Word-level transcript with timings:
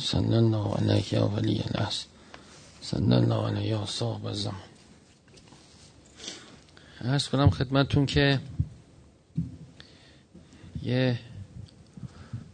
صلی 0.00 0.34
الله 0.34 0.74
علیه 0.74 1.14
یا 1.14 1.28
ولی 1.28 1.62
العصر 1.74 2.06
صلی 2.82 3.14
الله 3.14 3.46
علیه 3.46 3.66
یا 3.66 3.86
صاحب 3.86 4.26
الزمان. 4.26 4.60
ارز 7.00 7.28
کنم 7.28 7.50
خدمتون 7.50 8.06
که 8.06 8.40
یه 10.82 11.18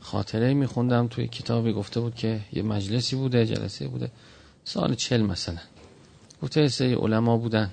خاطره 0.01 0.55
میخوندم 0.55 1.09
توی 1.09 1.29
کتابی 1.29 1.73
گفته 1.73 2.01
بود 2.01 2.15
که 2.15 2.41
یه 2.53 2.63
مجلسی 2.63 3.17
بوده 3.17 3.47
جلسه 3.47 3.89
بوده. 3.89 4.11
سال 4.65 4.95
چل 4.95 5.21
مثلا. 5.23 5.59
گفته 6.43 6.69
سری 6.69 6.95
علما 6.95 7.37
بودن. 7.37 7.73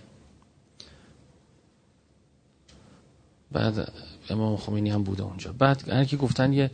بعد 3.52 3.94
امام 4.30 4.58
خمینی 4.58 4.90
هم 4.90 5.04
بوده 5.04 5.24
اونجا. 5.24 5.54
بعد 5.54 5.90
هر 5.90 6.06
کی 6.06 6.18
گفتن 6.18 6.54
یه 6.54 6.72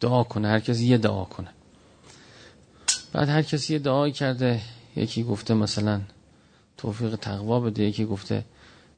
دعا 0.00 0.24
کنه 0.24 0.48
هر 0.48 0.70
یه 0.70 0.98
دعا 0.98 1.24
کنه. 1.24 1.55
بعد 3.16 3.28
هر 3.28 3.42
کسی 3.42 3.72
یه 3.72 3.78
دعایی 3.78 4.12
کرده 4.12 4.60
یکی 4.96 5.22
گفته 5.22 5.54
مثلا 5.54 6.00
توفیق 6.76 7.16
تقوا 7.16 7.60
بده 7.60 7.82
یکی 7.82 8.04
گفته 8.04 8.44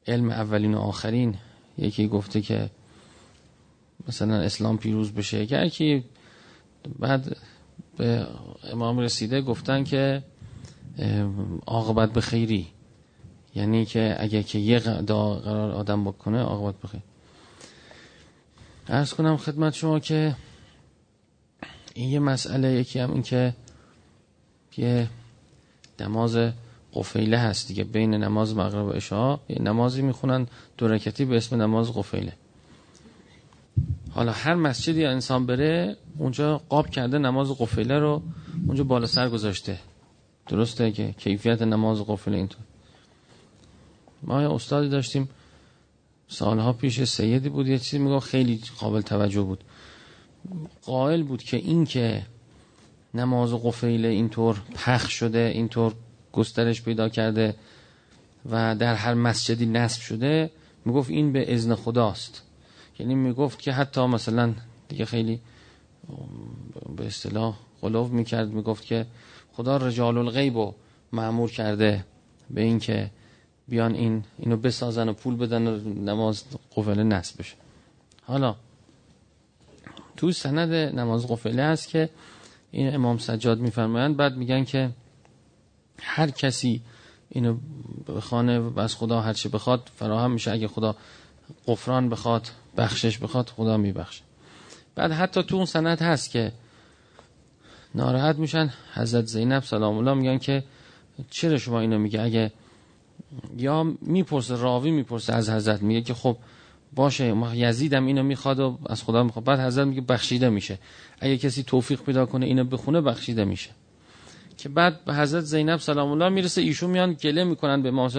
علم 0.07 0.29
اولین 0.29 0.73
و 0.73 0.79
آخرین 0.79 1.35
یکی 1.77 2.07
گفته 2.07 2.41
که 2.41 2.69
مثلا 4.07 4.35
اسلام 4.35 4.77
پیروز 4.77 5.11
بشه. 5.11 5.47
هر 5.51 5.69
کی 5.69 6.03
بعد 6.99 7.37
به 7.97 8.27
امام 8.71 8.99
رسیده 8.99 9.41
گفتن 9.41 9.83
که 9.83 10.23
عاقبت 11.67 12.13
به 12.13 12.21
خیری. 12.21 12.67
یعنی 13.55 13.85
که 13.85 14.15
اگه 14.19 14.43
که 14.43 14.59
یه 14.59 14.79
دعا 14.79 15.35
قرار 15.35 15.71
آدم 15.71 16.03
بکنه 16.03 16.41
عاقبت 16.41 16.81
بخیر 16.81 17.01
ارز 18.87 19.13
کنم 19.13 19.37
خدمت 19.37 19.73
شما 19.73 19.99
که 19.99 20.35
این 21.93 22.09
یه 22.09 22.19
مسئله 22.19 22.71
یکی 22.73 22.99
هم 22.99 23.13
این 23.13 23.23
که 23.23 23.53
یه 24.77 25.09
نماز 25.99 26.37
قفیله 26.93 27.37
هست 27.37 27.67
دیگه 27.67 27.83
بین 27.83 28.13
نماز 28.13 28.55
مغرب 28.55 28.85
و 28.85 28.91
عشاء. 28.91 29.37
نمازی 29.59 30.01
می‌خونن 30.01 30.47
دو 30.77 30.87
رکتی 30.87 31.25
به 31.25 31.37
اسم 31.37 31.61
نماز 31.61 31.93
قفیله. 31.93 32.33
حالا 34.11 34.31
هر 34.31 34.55
مسجدی 34.55 35.05
انسان 35.05 35.45
بره 35.45 35.97
اونجا 36.17 36.61
قاب 36.69 36.89
کرده 36.89 37.17
نماز 37.17 37.51
قفیله 37.51 37.99
رو 37.99 38.21
اونجا 38.67 38.83
بالا 38.83 39.05
سر 39.05 39.29
گذاشته. 39.29 39.79
درسته 40.47 40.91
که 40.91 41.11
کیفیت 41.17 41.61
نماز 41.61 42.01
قفیله 42.01 42.37
اینطور. 42.37 42.61
ما 44.23 44.41
یه 44.41 44.51
استادی 44.51 44.89
داشتیم 44.89 45.29
سالها 46.27 46.73
پیش 46.73 47.03
سیدی 47.03 47.49
بود 47.49 47.67
یه 47.67 47.79
چیزی 47.79 47.97
میگه 47.97 48.19
خیلی 48.19 48.61
قابل 48.79 49.01
توجه 49.01 49.41
بود. 49.41 49.63
قائل 50.85 51.23
بود 51.23 51.43
که 51.43 51.57
این 51.57 51.85
که 51.85 52.25
نماز 53.13 53.53
قفیله 53.53 54.07
اینطور 54.07 54.61
پخ 54.75 55.09
شده 55.09 55.51
اینطور 55.53 55.93
گسترش 56.33 56.81
پیدا 56.81 57.09
کرده 57.09 57.55
و 58.51 58.75
در 58.75 58.95
هر 58.95 59.13
مسجدی 59.13 59.65
نصب 59.65 60.01
شده 60.01 60.51
می‌گفت 60.85 61.09
این 61.09 61.33
به 61.33 61.53
اذن 61.53 61.75
خداست. 61.75 62.43
یعنی 62.99 63.15
می‌گفت 63.15 63.59
که 63.59 63.71
حتی 63.71 64.05
مثلا 64.05 64.53
دیگه 64.87 65.05
خیلی 65.05 65.39
به 66.95 67.07
اصطلاح 67.07 67.57
غلوف 67.81 68.09
می‌کرد 68.09 68.49
می‌گفت 68.49 68.85
که 68.85 69.05
خدا 69.53 69.77
رجال 69.77 70.17
الغیب 70.17 70.57
رو 70.57 70.75
معمور 71.11 71.51
کرده 71.51 72.05
به 72.49 72.61
این 72.61 72.79
که 72.79 73.11
بیان 73.67 73.95
این 73.95 74.23
اینو 74.37 74.57
بسازن 74.57 75.09
و 75.09 75.13
پول 75.13 75.35
بدن 75.35 75.67
و 75.67 75.93
نماز 75.93 76.43
قفله 76.75 77.03
نصب 77.03 77.39
بشه. 77.39 77.55
حالا 78.23 78.55
تو 80.17 80.31
سند 80.31 80.73
نماز 80.99 81.27
قفله 81.27 81.63
هست 81.63 81.87
که 81.87 82.09
این 82.71 82.95
امام 82.95 83.17
سجاد 83.17 83.59
میفرمایند. 83.59 84.17
بعد 84.17 84.37
میگن 84.37 84.63
که 84.63 84.89
هر 86.01 86.29
کسی 86.29 86.81
اینو 87.29 87.57
بخوانه 88.07 88.59
و 88.59 88.79
از 88.79 88.95
خدا 88.95 89.21
هر 89.21 89.33
چه 89.33 89.49
بخواد 89.49 89.91
فراهم 89.95 90.31
میشه. 90.31 90.51
اگه 90.51 90.67
خدا 90.67 90.95
قفران 91.67 92.09
بخواد 92.09 92.47
بخشش 92.77 93.17
بخواد 93.17 93.49
خدا 93.49 93.77
میبخشه. 93.77 94.23
بعد 94.95 95.11
حتی 95.11 95.43
تو 95.43 95.55
اون 95.55 95.65
سند 95.65 96.01
هست 96.01 96.31
که 96.31 96.51
ناراحت 97.95 98.35
میشن. 98.35 98.73
حضرت 98.93 99.25
زینب 99.25 99.63
سلام 99.63 99.97
الله 99.97 100.13
میگن 100.13 100.37
که 100.37 100.63
چرا 101.29 101.57
شما 101.57 101.79
اینو 101.79 101.99
میگه؟ 101.99 102.21
اگه 102.21 102.51
یا 103.57 103.83
می‌پرسه 104.01 104.55
راوی 104.55 104.91
می‌پرسه 104.91 105.33
از 105.33 105.49
حضرت 105.49 105.81
میگه 105.81 106.01
که 106.01 106.13
خب 106.13 106.37
باشه 106.95 107.35
یزیدم 107.53 108.05
اینو 108.05 108.23
می‌خواد 108.23 108.59
و 108.59 108.77
از 108.85 109.03
خدا 109.03 109.23
می‌خواد. 109.23 109.45
بعد 109.45 109.59
حضرت 109.59 109.87
میگه 109.87 110.01
بخشیده 110.01 110.49
میشه. 110.49 110.79
اگه 111.19 111.37
کسی 111.37 111.63
توفیق 111.63 112.01
پیدا 112.01 112.25
کنه 112.25 112.45
اینو 112.45 112.63
بخونه 112.63 113.01
بخشیده 113.01 113.45
میشه. 113.45 113.69
که 114.57 114.69
بعد 114.69 115.05
به 115.05 115.15
حضرت 115.15 115.43
زینب 115.43 115.79
سلام 115.79 116.11
الله 116.11 116.29
می‌رسه 116.29 116.61
ایشون 116.61 116.89
میان 116.89 117.13
گله 117.13 117.43
می‌کنن 117.43 117.81
به 117.81 117.91
ما 117.91 118.09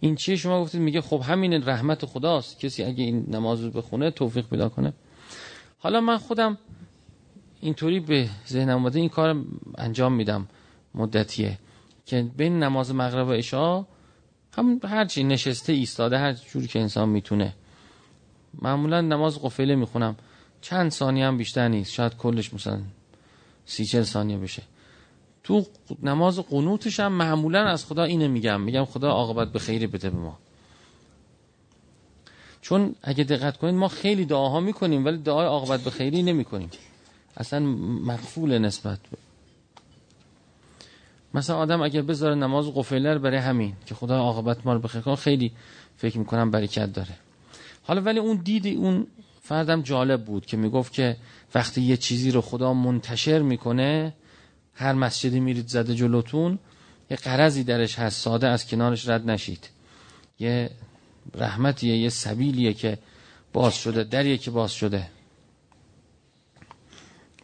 این 0.00 0.14
چیه 0.14 0.36
شما 0.36 0.62
گفتید؟ 0.62 0.80
میگه 0.80 1.00
خب 1.00 1.22
همین 1.24 1.68
رحمت 1.68 2.06
خداست. 2.06 2.60
کسی 2.60 2.82
اگه 2.84 3.04
این 3.04 3.26
نماز 3.28 3.60
رو 3.60 3.70
بخونه 3.70 4.10
توفیق 4.10 4.46
پیدا 4.48 4.68
کنه. 4.68 4.92
حالا 5.78 6.00
من 6.00 6.16
خودم 6.18 6.58
اینطوری 7.60 8.00
به 8.00 8.28
ذهنم 8.48 8.78
اومده 8.78 9.00
این 9.00 9.08
کار 9.08 9.44
انجام 9.78 10.12
میدم 10.12 10.48
مدتیه. 10.94 11.58
که 12.06 12.26
بین 12.36 12.62
نماز 12.62 12.94
مغرب 12.94 13.28
و 13.28 13.32
عشا 13.32 13.86
هم 14.52 14.80
هرچی 14.84 15.24
نشسته 15.24 15.72
ایستاده 15.72 16.18
هر 16.18 16.32
جوری 16.32 16.66
که 16.66 16.80
انسان 16.80 17.08
می‌تونه. 17.08 17.54
معمولا 18.62 19.00
نماز 19.00 19.38
قفله 19.42 19.74
می‌خونم. 19.74 20.16
چند 20.60 20.90
ثانیه 20.90 21.26
هم 21.26 21.38
بیشتر 21.38 21.68
نیست. 21.68 21.92
شاید 21.92 22.16
کلش 22.16 22.54
مثلا 22.54 22.80
سی 23.66 23.84
چل 23.84 24.02
ثانیه 24.02 24.38
بشه. 24.38 24.62
تو 25.44 25.66
نماز 26.02 26.38
قنوتش 26.38 27.00
هم 27.00 27.12
معمولا 27.12 27.64
از 27.64 27.86
خدا 27.86 28.04
اینه 28.04 28.28
میگم. 28.28 28.60
میگم 28.60 28.84
خدا 28.84 29.10
عاقبت 29.10 29.52
به 29.52 29.58
خیری 29.58 29.86
بده 29.86 30.10
به 30.10 30.16
ما. 30.16 30.38
چون 32.60 32.94
اگه 33.02 33.24
دقت 33.24 33.56
کنید 33.56 33.74
ما 33.74 33.88
خیلی 33.88 34.24
دعاها 34.24 34.60
می‌کنیم 34.60 35.04
ولی 35.04 35.18
دعای 35.18 35.46
عاقبت 35.46 35.80
به 35.80 35.90
خیری 35.90 36.22
نمی‌کنیم. 36.22 36.70
اصلا 37.36 37.60
مقفول 38.04 38.58
نسبت 38.58 38.98
به 39.10 39.18
مثلا 41.34 41.56
آدم 41.56 41.82
اگه 41.82 42.02
بذاره 42.02 42.34
نماز 42.34 42.66
قفله 42.74 43.18
برای 43.18 43.38
همین 43.38 43.76
که 43.86 43.94
خدا 43.94 44.18
عاقبت 44.18 44.66
ما 44.66 44.72
رو 44.72 44.78
بخیر 44.78 45.00
کنه 45.00 45.16
خیلی 45.16 45.52
فکر 45.96 46.18
می‌کنم 46.18 46.50
برکت 46.50 46.92
داره. 46.92 47.18
حالا 47.86 48.00
ولی 48.00 48.18
اون 48.18 48.36
دید 48.36 48.66
اون 48.66 49.06
فردم 49.42 49.82
جالب 49.82 50.24
بود 50.24 50.46
که 50.46 50.56
می‌گفت 50.56 50.92
که 50.92 51.16
وقتی 51.54 51.82
یه 51.82 51.96
چیزی 51.96 52.30
رو 52.30 52.40
خدا 52.40 52.74
منتشر 52.74 53.42
می‌کنه 53.42 54.14
هر 54.74 54.92
مسجدی 54.92 55.40
میرید 55.40 55.68
زده 55.68 55.94
جلوتون 55.94 56.58
یه 57.10 57.16
قرضی 57.16 57.64
درش 57.64 57.98
هست 57.98 58.20
ساده 58.20 58.48
از 58.48 58.66
کنارش 58.66 59.08
رد 59.08 59.30
نشید. 59.30 59.68
یه 60.38 60.70
رحمتیه 61.34 61.96
یه 61.96 62.08
سبیلیه 62.08 62.72
که 62.72 62.98
باز 63.52 63.74
شده 63.74 64.04
دریه 64.04 64.38
که 64.38 64.50
باز 64.50 64.72
شده. 64.72 65.10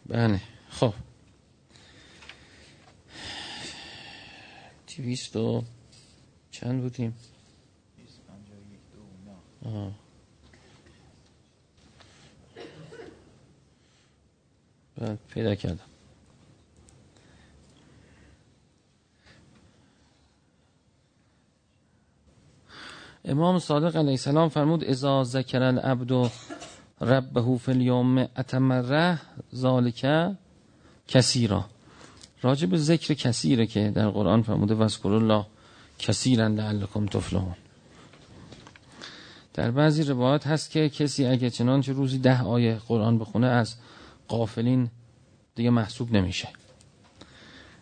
بله 0.05 0.41
خب. 0.69 0.93
دویست 4.97 5.35
و 5.35 5.63
چند 6.51 6.81
بودیم؟ 6.81 7.15
آه. 9.65 10.00
پیدا 15.33 15.55
کردم. 15.55 15.91
امام 23.25 23.59
صادق 23.59 23.95
علیه 23.95 24.11
السلام 24.11 24.49
فرمود 24.49 24.83
اذا 24.83 25.23
ذکر 25.23 25.61
العبد 25.63 26.31
ربه 27.01 27.57
فی 27.57 27.71
الیوم 27.71 28.17
اتمره 28.17 29.21
ذالک 29.55 30.31
کثیرا. 31.07 31.65
راجع 32.41 32.67
به 32.67 32.77
ذکر 32.77 33.13
کثیره 33.13 33.65
که 33.65 33.91
در 33.95 34.09
قرآن 34.09 34.41
فرموده 34.41 34.75
وذکر 34.75 35.09
الله 35.09 35.45
کثیرا 35.99 36.47
لعلکم 36.47 37.05
تفلحون. 37.05 37.55
در 39.53 39.71
بعضی 39.71 40.03
روایات 40.03 40.47
هست 40.47 40.71
که 40.71 40.89
کسی 40.89 41.25
اگه 41.25 41.49
چنانچه 41.49 41.93
روزی 41.93 42.17
ده 42.17 42.43
آیه 42.43 42.79
قرآن 42.87 43.19
بخونه 43.19 43.47
از 43.47 43.75
قافلین 44.31 44.89
دیگه 45.55 45.69
محسوب 45.69 46.15
نمیشه. 46.15 46.47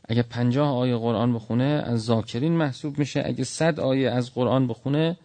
اگه 0.09 0.21
پنجاه 0.21 0.69
آیه 0.69 0.97
قرآن 0.97 1.33
بخونه 1.33 1.63
از 1.63 2.03
ذاکرین 2.05 2.57
محسوب 2.57 2.99
میشه. 2.99 3.23
اگه 3.25 3.43
صد 3.43 3.79
آیه 3.79 4.11
از 4.11 4.33
قرآن 4.33 4.67
بخونه 4.67 5.17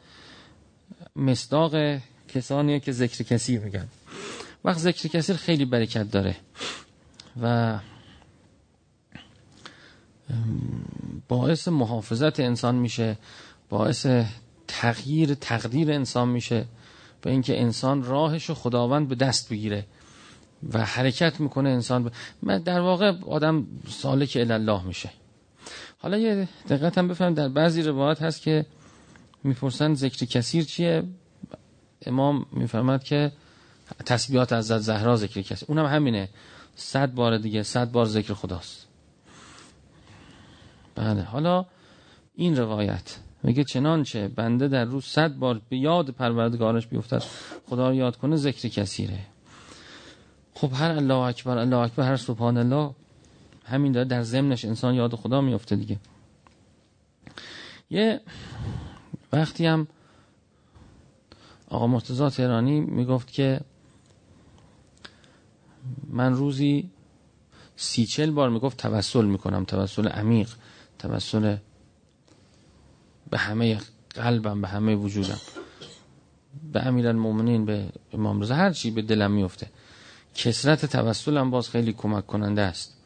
مصداق 1.17 2.01
کسانیه 2.29 2.81
که 2.81 2.93
ذکر 2.93 3.25
کثیر 3.25 3.61
میگن. 3.61 3.89
وقت 4.65 4.79
ذکر 4.79 5.09
کثیر 5.09 5.37
خیلی 5.37 5.65
برکت 5.65 6.11
داره. 6.11 6.37
و 7.43 7.79
باعث 11.29 11.69
محافظت 11.69 12.41
انسان 12.41 12.75
میشه. 12.75 13.17
باعث 13.69 14.07
تغییر 14.69 15.35
تقدیر 15.35 15.93
انسان 15.93 16.29
میشه. 16.29 16.65
به 17.23 17.31
اینکه 17.31 17.61
انسان 17.61 18.03
راهش 18.03 18.51
خداوند 18.51 19.09
به 19.09 19.15
دست 19.15 19.49
بگیره. 19.51 19.87
و 20.73 20.85
حرکت 20.85 21.41
می‌کنه 21.41 21.71
انسان. 21.71 22.11
ب... 22.47 22.59
در 22.59 22.81
واقع 22.81 23.13
آدم 23.27 23.67
سالک 23.89 24.39
الله 24.51 24.83
میشه. 24.83 25.11
حالا 25.99 26.19
یه 26.19 26.49
دقت 26.69 26.99
هم 26.99 27.09
بفهم 27.09 27.35
در 27.35 27.49
بعضی 27.49 27.83
روایات 27.83 28.23
هست 28.23 28.43
که 28.43 28.67
می‌پرسن 29.45 29.95
ذکر 29.95 30.27
کثیر 30.27 30.65
چیه؟ 30.65 31.03
امام 32.07 32.47
میفرماد 32.53 33.05
که 33.05 33.33
تسبیحات 34.07 34.53
از 34.53 34.67
زهرا 34.67 35.17
ذکر 35.17 35.43
کثیر. 35.43 35.69
اونم 35.69 35.87
همینه. 35.87 36.29
صد 36.77 37.15
بار 37.15 37.39
دیگه 37.39 37.63
صد 37.63 37.91
بار 37.91 38.07
ذکر 38.07 38.35
خداست. 38.35 38.87
بله 40.95 41.23
حالا 41.23 41.67
این 42.35 42.57
روایت 42.57 43.17
میگه 43.43 43.65
چنانچه 43.65 44.29
بنده 44.29 44.69
در 44.69 44.85
روز 44.85 45.05
صد 45.05 45.35
بار 45.35 45.61
به 45.69 45.77
یاد 45.77 46.11
پروردگارش 46.11 46.87
بیفتد 46.87 47.23
خدا 47.67 47.89
رو 47.89 47.95
یاد 47.95 48.17
کنه 48.17 48.37
ذکر 48.37 48.69
کثیره. 48.69 49.19
خب 50.55 50.71
هر 50.75 50.91
الله 50.91 51.15
اکبر 51.15 51.59
الله 51.59 51.77
اکبر 51.77 52.03
هر 52.03 52.17
سبحان 52.17 52.57
الله. 52.57 52.91
همین 53.65 53.93
داره 53.93 54.09
در 54.09 54.23
ضمنش 54.23 54.65
انسان 54.65 54.95
یاد 54.95 55.15
خدا 55.15 55.41
میفته 55.41 55.77
دیگه. 55.77 55.99
یه 57.91 58.21
وقتی 59.33 59.67
هم 59.67 59.87
آقا 61.69 61.87
مرتضی 61.87 62.29
تهرانی 62.29 62.81
می‌گفت 62.81 63.33
که 63.33 63.61
من 66.09 66.35
روزی 66.35 66.91
سی 67.77 68.07
چل 68.07 68.31
بار 68.31 68.51
می‌گفت 68.51 68.77
توسل 68.77 69.25
می‌کنم 69.25 69.65
توسل 69.65 70.09
عمیق 70.09 70.55
توسل 70.99 71.57
به 73.31 73.39
همه 73.39 73.79
قلبم 74.15 74.61
به 74.61 74.69
همه 74.69 74.95
وجودم. 74.95 75.39
به 76.73 76.87
امیر 76.87 77.09
المومنین 77.09 77.65
به 77.65 77.89
امام 78.13 78.41
رضا 78.41 78.55
هر 78.55 78.73
چی 78.73 78.91
به 78.91 79.03
دلم 79.03 79.31
میفته 79.31 79.71
کسرت 80.35 80.87
توسلم 80.87 81.51
باز 81.51 81.71
خیلی 81.71 81.93
کمک 81.93 82.27
کننده 82.27 82.63
است. 82.63 82.97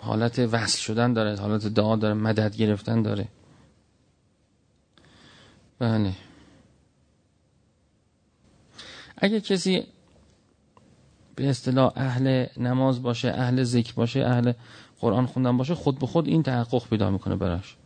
حالت 0.00 0.38
وصل 0.38 0.78
شدن 0.78 1.12
داره 1.12 1.36
حالت 1.36 1.66
دعا 1.66 1.96
داره 1.96 2.14
مدد 2.14 2.56
گرفتن 2.56 3.02
داره. 3.02 3.28
بله. 5.78 6.12
اگه 9.18 9.40
کسی 9.40 9.82
به 11.36 11.50
اصطلاح 11.50 11.92
اهل 11.96 12.46
نماز 12.56 13.02
باشه 13.02 13.28
اهل 13.28 13.62
ذکر 13.62 13.94
باشه 13.94 14.20
اهل 14.20 14.52
قرآن 15.00 15.26
خوندن 15.26 15.56
باشه 15.56 15.74
خود 15.74 15.98
به 15.98 16.06
خود 16.06 16.28
این 16.28 16.42
تحقق 16.42 16.88
پیدا 16.88 17.10
می‌کنه 17.10 17.36
براش. 17.36 17.76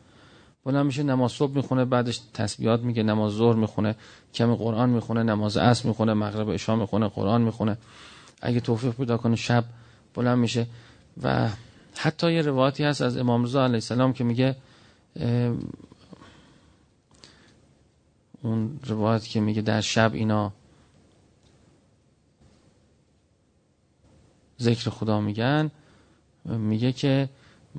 بلند 0.64 0.86
میشه 0.86 1.02
نماز 1.02 1.32
صبح 1.32 1.56
می‌خونه 1.56 1.84
بعدش 1.84 2.20
تسبیحات 2.34 2.80
میگه 2.80 3.02
نماز 3.02 3.32
ظهر 3.32 3.56
می‌خونه 3.56 3.96
کمی 4.34 4.56
قرآن 4.56 4.90
می‌خونه 4.90 5.22
نماز 5.22 5.56
عصر 5.56 5.88
می‌خونه 5.88 6.14
مغرب 6.14 6.50
عشا 6.50 6.76
می‌خونه 6.76 7.08
قرآن 7.08 7.42
می‌خونه. 7.42 7.78
اگه 8.40 8.60
توفیق 8.60 8.92
پیدا 8.92 9.16
کنه 9.16 9.36
شب 9.36 9.64
بلند 10.14 10.38
میشه. 10.38 10.66
و 11.22 11.48
حتی 11.96 12.32
یه 12.32 12.42
روایتی 12.42 12.84
هست 12.84 13.02
از 13.02 13.16
امام 13.16 13.44
رضا 13.44 13.64
علیه 13.64 13.74
السلام 13.74 14.12
که 14.12 14.24
میگه 14.24 14.56
اون 18.42 18.80
روایت 18.86 19.24
که 19.24 19.40
میگه 19.40 19.62
در 19.62 19.80
شب 19.80 20.14
اینا 20.14 20.52
ذکر 24.60 24.90
خدا 24.90 25.20
میگن 25.20 25.70
میگه 26.44 26.92
که 26.92 27.28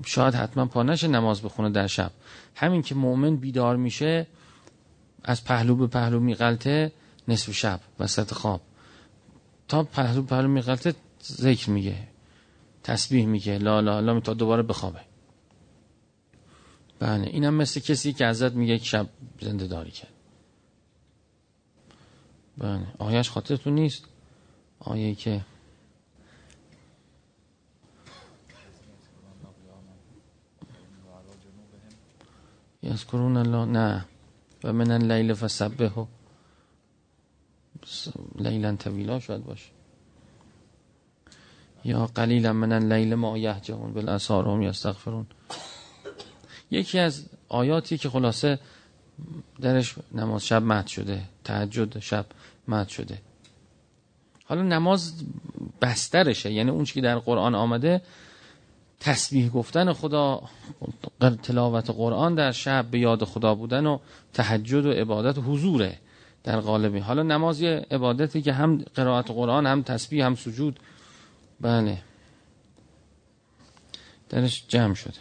شاید 0.05 0.35
حتما 0.35 0.65
پا 0.65 0.83
نشه 0.83 1.07
نماز 1.07 1.41
بخونه 1.41 1.69
در 1.69 1.87
شب. 1.87 2.11
همین 2.55 2.81
که 2.81 2.95
مؤمن 2.95 3.35
بیدار 3.35 3.75
میشه 3.75 4.27
از 5.23 5.43
پهلو 5.43 5.75
به 5.75 5.87
پهلو 5.87 6.19
میقلته 6.19 6.91
نصف 7.27 7.51
شب 7.51 7.79
وسط 7.99 8.33
خواب. 8.33 8.61
تا 9.69 9.83
پهلو 9.83 10.21
پهلو 10.21 10.47
میقلته 10.47 10.95
ذکر 11.23 11.69
میگه 11.69 12.07
تسبیح 12.83 13.25
میگه 13.25 13.57
لا 13.57 13.79
لا 13.79 13.99
لا 13.99 14.19
تا 14.19 14.33
دوباره 14.33 14.63
بخوابه. 14.63 15.01
بله 16.99 17.27
اینم 17.27 17.53
مثل 17.53 17.79
کسی 17.79 18.13
که 18.13 18.25
ازت 18.25 18.53
میگه 18.53 18.73
یک 18.73 18.85
شب 18.85 19.09
زنده 19.41 19.67
داری 19.67 19.91
کرد. 19.91 20.13
بله 22.57 22.87
آیش 22.99 23.29
خاطرتون 23.29 23.73
نیست؟ 23.73 24.05
آیه 24.79 25.15
که 25.15 25.41
یذکرون 32.83 33.37
الله 33.37 33.65
نه. 33.65 34.05
و 34.63 34.73
من 34.73 34.91
اللیل 34.91 35.33
فسبه 35.33 35.91
لیلا 38.35 38.75
طویلا 38.75 39.19
شاید 39.19 39.45
باشه. 39.45 39.69
یا 41.85 42.05
قلیلا 42.05 42.53
من 42.53 42.71
اللیل 42.71 43.15
ما 43.15 43.37
یهجهون 43.37 43.93
بالاسار 43.93 44.47
هم 44.47 44.61
یستغفرون. 44.61 45.25
یکی 46.71 46.99
از 46.99 47.25
آیاتی 47.49 47.97
که 47.97 48.09
خلاصه 48.09 48.59
درش 49.61 49.95
نماز 50.11 50.45
شب 50.45 50.63
مد 50.63 50.87
شده 50.87 51.21
تهجد 51.43 51.99
شب 51.99 52.25
مد 52.67 52.87
شده. 52.87 53.21
حالا 54.45 54.61
نماز 54.61 55.13
بسترشه 55.81 56.51
یعنی 56.51 56.69
اون 56.69 56.83
که 56.83 57.01
در 57.01 57.19
قرآن 57.19 57.55
آمده 57.55 58.01
تسبیح 58.99 59.49
گفتن 59.49 59.93
خدا 59.93 60.41
تلاوت 61.43 61.89
قرآن 61.89 62.35
در 62.35 62.51
شب 62.51 62.85
به 62.91 62.99
یاد 62.99 63.23
خدا 63.23 63.55
بودن 63.55 63.85
و 63.85 63.99
تهجد 64.33 64.85
و 64.85 64.91
عبادت 64.91 65.37
و 65.37 65.41
حضوره. 65.41 65.97
در 66.43 66.59
غالبی. 66.59 66.99
حالا 66.99 67.23
نماز 67.23 67.61
یه 67.61 67.85
عبادتی 67.91 68.41
که 68.41 68.53
هم 68.53 68.77
قرائت 68.77 69.31
قرآن 69.31 69.65
هم 69.65 69.81
تسبیح 69.81 70.25
هم 70.25 70.35
سجود. 70.35 70.79
بله. 71.61 72.01
درش 74.29 74.67
جمع 74.67 74.93
شده. 74.93 75.19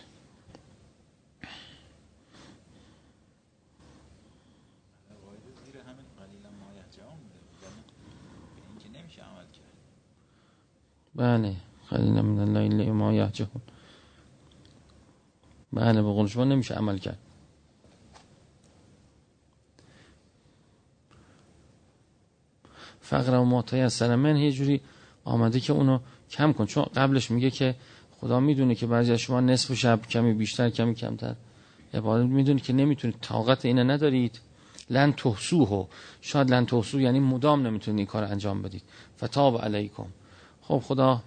بله. 11.14 11.56
خلیل 11.86 12.12
من 12.12 12.56
اللیل 12.56 12.92
ما 12.92 13.12
یهجهون 13.12 13.62
بله 15.72 16.02
به 16.02 16.08
قول 16.08 16.26
شما 16.26 16.44
نمیشه 16.44 16.74
عمل 16.74 16.98
کرد. 16.98 17.18
فقر 23.10 23.34
و 23.34 23.44
ماتای 23.44 23.80
از 23.80 23.92
سرمن 23.92 24.36
یه 24.36 24.52
جوری 24.52 24.80
آمده 25.24 25.60
که 25.60 25.72
اونو 25.72 25.98
کم 26.30 26.52
کن. 26.52 26.66
چون 26.66 26.84
قبلش 26.84 27.30
میگه 27.30 27.50
که 27.50 27.74
خدا 28.20 28.40
می‌دونه 28.40 28.74
که 28.74 28.86
بعضی 28.86 29.12
از 29.12 29.18
شما 29.18 29.40
نصف 29.40 29.74
شب 29.74 30.00
کمی 30.10 30.32
بیشتر 30.32 30.70
کمی 30.70 30.94
کمتر. 30.94 31.34
عبادت 31.94 32.26
می‌دونه 32.26 32.60
که 32.60 32.72
نمی‌تونید 32.72 33.16
طاقت 33.20 33.64
اینه 33.64 33.84
ندارید. 33.84 34.40
لن 34.90 35.12
تحسوه. 35.12 35.88
شاید 36.20 36.50
لن 36.50 36.66
تحسو 36.66 37.00
یعنی 37.00 37.20
مدام 37.20 37.66
نمی‌تونید 37.66 37.98
این 37.98 38.06
کار 38.06 38.24
انجام 38.24 38.62
بدید. 38.62 38.82
فتاب 39.24 39.62
علیکم. 39.62 40.06
خب 40.62 40.78
خدا 40.78 41.22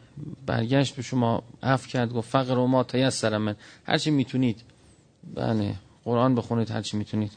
برگشت 0.46 0.96
به 0.96 1.02
شما 1.02 1.44
عفو 1.64 1.88
کرد 1.88 2.14
گفت 2.14 2.30
فقر 2.30 2.58
و 2.58 2.68
ما 2.68 2.84
تیسر 2.84 3.38
من. 3.38 3.56
هرچی 3.86 4.12
می‌تونید. 4.12 4.62
بله 5.36 5.76
قرآن 6.04 6.36
بخونید 6.36 6.72
هرچی 6.72 6.98
می‌تونید. 6.98 7.32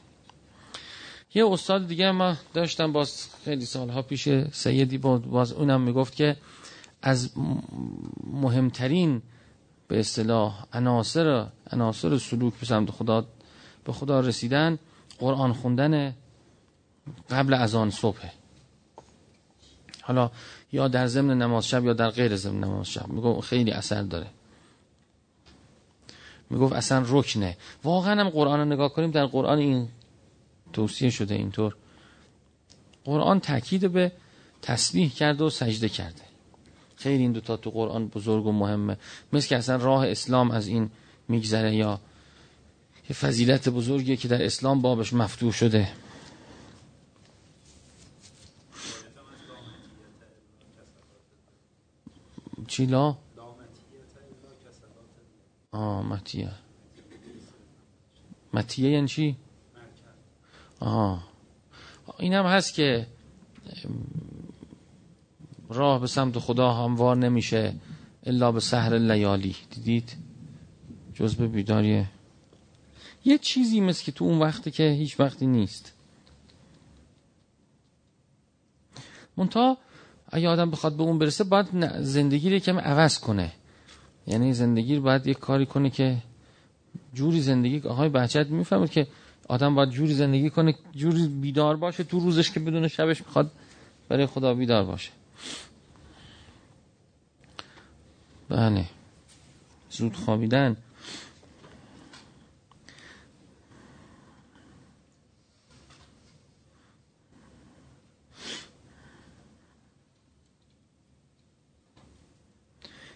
یه 1.34 1.46
استاد 1.46 1.88
دیگه 1.88 2.10
ما 2.10 2.36
داشتم 2.54 2.92
باز 2.92 3.28
خیلی 3.44 3.64
سالها 3.64 4.02
پیش 4.02 4.28
سیدی 4.52 4.98
بود. 4.98 5.26
باز 5.26 5.52
اونم 5.52 5.80
می‌گفت 5.80 6.14
که 6.14 6.36
از 7.02 7.30
مهمترین 8.32 9.22
به 9.88 10.00
اصطلاح 10.00 10.64
عناصر 10.72 11.46
عناصر 11.70 12.18
سلوک 12.18 12.54
به 12.54 12.66
سمت 12.66 12.90
خدا 12.90 13.26
به 13.84 13.92
خدا 13.92 14.20
رسیدن 14.20 14.78
قرآن 15.18 15.52
خوندن 15.52 16.14
قبل 17.30 17.54
از 17.54 17.74
آن 17.74 17.90
صبح 17.90 18.18
حالا 20.02 20.30
یا 20.72 20.88
در 20.88 21.06
ضمن 21.06 21.38
نماز 21.38 21.68
شب 21.68 21.84
یا 21.84 21.92
در 21.92 22.10
غیر 22.10 22.36
ضمن 22.36 22.64
نماز 22.64 22.88
شب. 22.88 23.08
میگو 23.08 23.40
خیلی 23.40 23.70
اثر 23.70 24.02
داره. 24.02 24.26
می‌گفت 26.50 26.72
اصلا 26.72 27.04
رکنه 27.08 27.56
واقعا 27.84 28.20
هم 28.20 28.28
قرآن 28.28 28.58
رو 28.58 28.64
نگاه 28.64 28.92
کنیم 28.92 29.10
در 29.10 29.26
قرآن 29.26 29.58
این 29.58 29.88
توصیه 30.74 31.10
شده 31.10 31.34
اینطور. 31.34 31.76
قرآن 33.04 33.40
تاکید 33.40 33.92
به 33.92 34.12
تسبیح 34.62 35.08
کرده 35.10 35.44
و 35.44 35.50
سجده 35.50 35.88
کرده. 35.88 36.22
خیلی 36.96 37.22
این 37.22 37.32
دوتا 37.32 37.56
تو 37.56 37.70
قرآن 37.70 38.08
بزرگ 38.08 38.46
و 38.46 38.52
مهمه. 38.52 38.96
مثل 39.32 39.48
که 39.48 39.56
اصلا 39.56 39.76
راه 39.76 40.08
اسلام 40.08 40.50
از 40.50 40.66
این 40.66 40.90
میگذره 41.28 41.74
یا 41.74 42.00
یه 43.10 43.16
فضیلت 43.16 43.68
بزرگیه 43.68 44.16
که 44.16 44.28
در 44.28 44.44
اسلام 44.44 44.80
بابش 44.80 45.12
مفتوح 45.12 45.52
شده. 45.52 45.88
چی 52.68 52.86
لا؟ 52.86 53.16
آه 55.72 56.02
متیه. 56.02 56.50
متیه 58.54 58.90
یعنی 58.90 59.08
چی؟ 59.08 59.36
آه. 60.80 61.28
این 62.18 62.34
هم 62.34 62.46
هست 62.46 62.74
که 62.74 63.06
راه 65.68 66.00
به 66.00 66.06
سمت 66.06 66.38
خدا 66.38 66.72
هموار 66.72 67.16
نمیشه 67.16 67.74
الا 68.26 68.52
به 68.52 68.60
سهر 68.60 68.98
لیالی. 68.98 69.56
دیدید؟ 69.70 70.16
جز 71.14 71.34
به 71.34 71.46
بیداریه 71.46 72.06
یه 73.24 73.38
چیزی 73.38 73.80
مثل 73.80 74.04
که 74.04 74.12
تو 74.12 74.24
اون 74.24 74.38
وقتی 74.38 74.70
که 74.70 74.82
هیچ 74.90 75.20
وقتی 75.20 75.46
نیست. 75.46 75.92
منتها 79.36 79.78
اگه 80.28 80.48
آدم 80.48 80.70
بخواد 80.70 80.96
به 80.96 81.02
اون 81.02 81.18
برسه 81.18 81.44
باید 81.44 81.66
زندگی 82.00 82.50
رو 82.50 82.58
کمی 82.58 82.78
عوض 82.78 83.18
کنه. 83.18 83.52
یعنی 84.26 84.52
زندگی 84.52 84.96
رو 84.96 85.02
باید 85.02 85.26
یک 85.26 85.38
کاری 85.38 85.66
کنه 85.66 85.90
که 85.90 86.16
جوری 87.14 87.40
زندگی 87.40 87.80
آقای 87.88 88.08
بچت 88.08 88.46
می‌فهمه 88.46 88.88
که 88.88 89.06
آدم 89.48 89.74
باید 89.74 89.90
جوری 89.90 90.14
زندگی 90.14 90.50
کنه 90.50 90.74
جوری 90.92 91.28
بیدار 91.28 91.76
باشه 91.76 92.04
تو 92.04 92.20
روزش 92.20 92.50
که 92.50 92.60
بدون 92.60 92.88
شبش 92.88 93.20
می‌خواد 93.20 93.50
برای 94.08 94.26
خدا 94.26 94.54
بیدار 94.54 94.84
باشه. 94.84 95.10
بله. 98.48 98.84
زود 99.90 100.16
خوابیدن. 100.16 100.76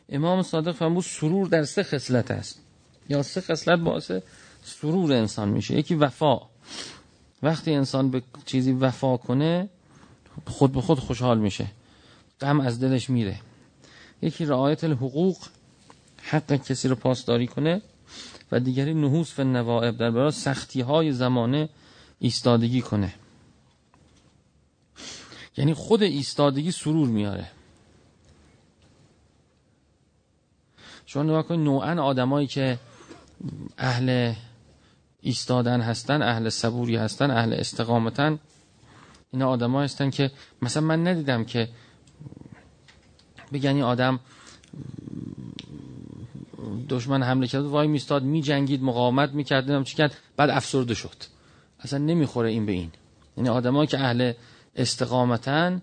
امام 0.09 0.43
صادق 0.43 0.73
فرمود 0.73 1.05
سرور 1.05 1.49
در 1.49 1.65
سه 1.65 1.83
خصلت 1.83 2.31
است. 2.31 2.61
یا 3.09 3.23
سه 3.23 3.41
خصلت 3.41 3.79
باعث 3.79 4.13
سرور 4.65 5.13
انسان 5.13 5.49
میشه. 5.49 5.75
یکی 5.75 5.95
وفا. 5.95 6.41
وقتی 7.43 7.75
انسان 7.75 8.11
به 8.11 8.23
چیزی 8.47 8.73
وفا 8.73 9.17
کنه 9.17 9.69
خود 10.47 10.73
به 10.73 10.81
خود 10.81 10.99
خوشحال 10.99 11.39
میشه. 11.39 11.67
غم 12.41 12.61
از 12.61 12.81
دلش 12.81 13.11
میره. 13.11 13.41
یکی 14.23 14.45
رعایت 14.45 14.85
الحقوق 14.85 15.37
حق 16.23 16.53
کسی 16.53 16.89
رو 16.89 16.95
پاسداری 16.95 17.47
کنه 17.47 17.83
و 18.53 18.61
دیگری 18.61 18.95
نحوس 18.95 19.39
و 19.39 19.45
نوائب 19.45 19.97
در 19.97 20.11
برای 20.11 20.31
سختی 20.31 20.81
های 20.81 21.13
زمانه 21.13 21.69
ایستادگی 22.19 22.83
کنه. 22.83 23.15
یعنی 25.57 25.75
خود 25.75 26.03
ایستادگی 26.03 26.73
سرور 26.73 27.09
میاره. 27.09 27.51
شما 31.07 31.23
نگاه 31.23 31.43
کنید 31.43 31.61
نوعا 31.61 32.03
آدمایی 32.03 32.47
که 32.47 32.79
اهل 33.79 34.35
ایستادن 35.21 35.81
هستن 35.81 36.23
اهل 36.23 36.49
صبوری 36.49 36.97
هستن 36.97 37.31
اهل 37.31 37.53
استقامتن. 37.53 38.39
اینا 39.31 39.49
آدم 39.49 39.77
هستن 39.77 40.11
که 40.11 40.31
مثلا 40.63 40.83
من 40.83 41.07
ندیدم 41.07 41.45
که 41.45 41.69
بگن 43.53 43.75
این 43.75 43.83
آدم 43.83 44.21
دشمن 46.89 47.23
حمله 47.23 47.47
کرد 47.47 47.65
وای 47.65 47.89
میستاد 47.89 48.23
می 48.23 48.43
جنگید 48.43 48.83
مقاومت 48.83 49.31
می‌کرد 49.33 49.65
نمی‌دونم 49.65 49.85
چی 49.85 49.97
کرد 49.97 50.17
بعد 50.37 50.51
افسرده 50.51 50.95
شد. 50.95 51.17
اصلا 51.81 51.99
نمی‌خوره 51.99 52.51
این 52.51 52.67
به 52.67 52.73
این. 52.73 52.91
یعنی 53.37 53.49
آدمایی 53.49 53.87
که 53.87 53.99
اهل 53.99 54.33
استقامتن 54.77 55.83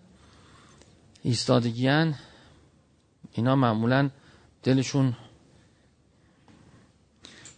ایستادگیان 1.24 2.15
اینا 3.32 3.56
معمولا 3.56 4.10
دلشون 4.63 5.18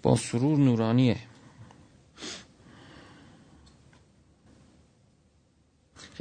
با 0.04 0.16
سرور 0.16 0.58
نورانیه. 0.58 1.18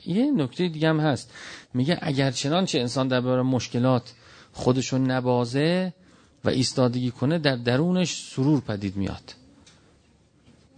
یه 0.07 0.31
نکته 0.31 0.69
دیگه 0.69 0.89
هم 0.89 1.01
هست. 1.01 1.33
میگه 1.75 1.99
اگر 2.03 2.31
چنانچه 2.31 2.81
انسان 2.81 3.09
در 3.09 3.21
برای 3.21 3.43
مشکلات 3.43 4.13
خودشون 4.53 5.11
نبازه 5.11 5.95
و 6.45 6.49
ایستادگی 6.49 7.11
کنه 7.11 7.39
در 7.39 7.57
درونش 7.57 8.23
سرور 8.31 8.61
پدید 8.61 8.97
میاد. 8.97 9.35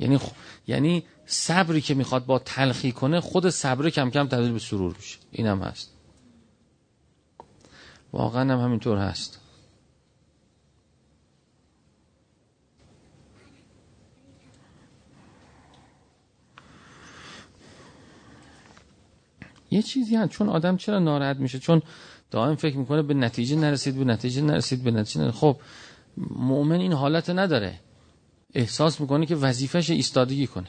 یعنی 0.00 0.18
خ... 0.18 0.30
یعنی 0.66 1.04
صبری 1.26 1.80
که 1.80 1.94
می‌خواد 1.94 2.26
با 2.26 2.38
تلخی 2.38 2.92
کنه 2.92 3.20
خود 3.20 3.50
صبر 3.50 3.90
کم 3.90 4.10
کم 4.10 4.28
تبدیل 4.28 4.52
به 4.52 4.58
سرور 4.58 4.94
میشه. 4.96 5.18
اینم 5.32 5.62
هست. 5.62 5.90
واقعا 8.12 8.52
هم 8.52 8.60
همینطور 8.60 8.98
هست. 8.98 9.40
یه 19.70 19.82
چیزی 19.82 20.16
هست. 20.16 20.30
چون 20.30 20.48
آدم 20.48 20.76
چرا 20.76 20.98
ناراحت 20.98 21.36
میشه؟ 21.36 21.58
چون 21.58 21.82
دائم 22.30 22.54
فکر 22.54 22.76
می‌کنه 22.76 23.02
به 23.02 23.14
نتیجه 23.14 23.56
نرسید 23.56 23.96
به 23.96 24.04
نتیجه 24.04 24.42
نرسید 24.42 24.82
به 24.82 24.90
نتیجه 24.90 25.20
نرسید. 25.20 25.40
خب 25.40 25.56
مؤمن 26.36 26.80
این 26.80 26.92
حالت 26.92 27.30
نداره. 27.30 27.80
احساس 28.54 29.00
می‌کنه 29.00 29.26
که 29.26 29.36
وظیفش 29.36 29.90
ایستادگی 29.90 30.46
کنه. 30.46 30.68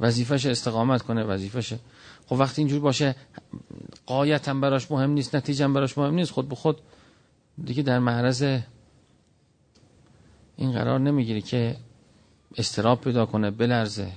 وظیفش 0.00 0.46
استقامت 0.46 1.02
کنه 1.02 1.22
وظیفش 1.22 1.74
خب 2.26 2.32
وقتی 2.32 2.62
اینجوری 2.62 2.80
باشه 2.80 3.16
قایت 4.06 4.48
هم 4.48 4.60
براش 4.60 4.90
مهم 4.90 5.10
نیست 5.10 5.34
نتیجه 5.34 5.68
براش 5.68 5.98
مهم 5.98 6.14
نیست. 6.14 6.30
خود 6.30 6.48
به 6.48 6.54
خود 6.54 6.80
دیگه 7.64 7.82
در 7.82 7.98
معرض 7.98 8.42
این 10.56 10.72
قرار 10.72 11.00
نمی‌گیره 11.00 11.40
که 11.40 11.76
استراب 12.56 13.00
پیدا 13.00 13.26
کنه 13.26 13.50
بلرزه. 13.50 14.12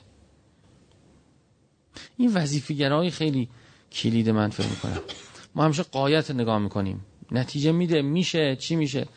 این 2.17 2.33
وظیفه‌گرایی 2.33 3.11
خیلی 3.11 3.49
کلید 3.91 4.29
من 4.29 4.49
فکر 4.49 4.67
می‌کنم. 4.67 5.01
ما 5.55 5.65
همیشه 5.65 5.83
قایت 5.83 6.31
نگاه 6.31 6.59
می‌کنیم. 6.59 7.05
نتیجه 7.31 7.71
میده 7.71 8.01
میشه 8.01 8.55
چی 8.55 8.75
میشه؟ 8.75 9.07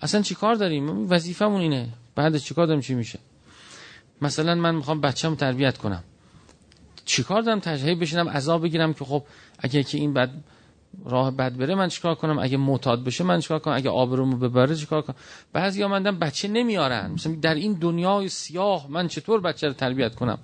اصلا 0.00 0.22
چی 0.22 0.34
کار 0.34 0.54
داریم؟ 0.54 1.10
وظیفمون 1.10 1.60
اینه. 1.60 1.88
بعد 2.14 2.36
چی 2.36 2.54
کار 2.54 2.66
داریم 2.66 2.80
چی 2.80 2.94
میشه؟ 2.94 3.18
مثلا 4.22 4.54
من 4.54 4.74
می‌خوام 4.74 5.00
بچه‌م 5.00 5.34
تربیت 5.34 5.78
کنم. 5.78 6.04
چی 7.04 7.22
کار 7.22 7.42
دارم؟ 7.42 7.60
تجهیه 7.60 7.94
بشینم 7.94 8.28
عذاب 8.28 8.62
بگیرم 8.62 8.94
که 8.94 9.04
خب 9.04 9.22
اگه 9.58 9.82
که 9.82 9.98
این 9.98 10.14
بد 10.14 10.30
راه 11.04 11.30
بد 11.30 11.56
بره 11.56 11.74
من 11.74 11.88
چیکار 11.88 12.14
کنم؟ 12.14 12.38
اگه 12.38 12.56
معتاد 12.56 13.04
بشه 13.04 13.24
من 13.24 13.40
چیکار 13.40 13.58
کنم؟ 13.58 13.74
اگه 13.74 13.90
آبرومو 13.90 14.36
ببره 14.36 14.76
چیکار 14.76 15.02
کنم؟ 15.02 15.16
بعضیا 15.52 15.88
مندم 15.88 16.18
بچه 16.18 16.48
نمیارن. 16.48 17.10
مثلا 17.10 17.34
در 17.42 17.54
این 17.54 17.72
دنیای 17.72 18.28
سیاه 18.28 18.86
من 18.90 19.08
چطور 19.08 19.40
بچه 19.40 19.66
رو 19.66 19.72
تربیت 19.72 20.14
کنم؟ 20.14 20.38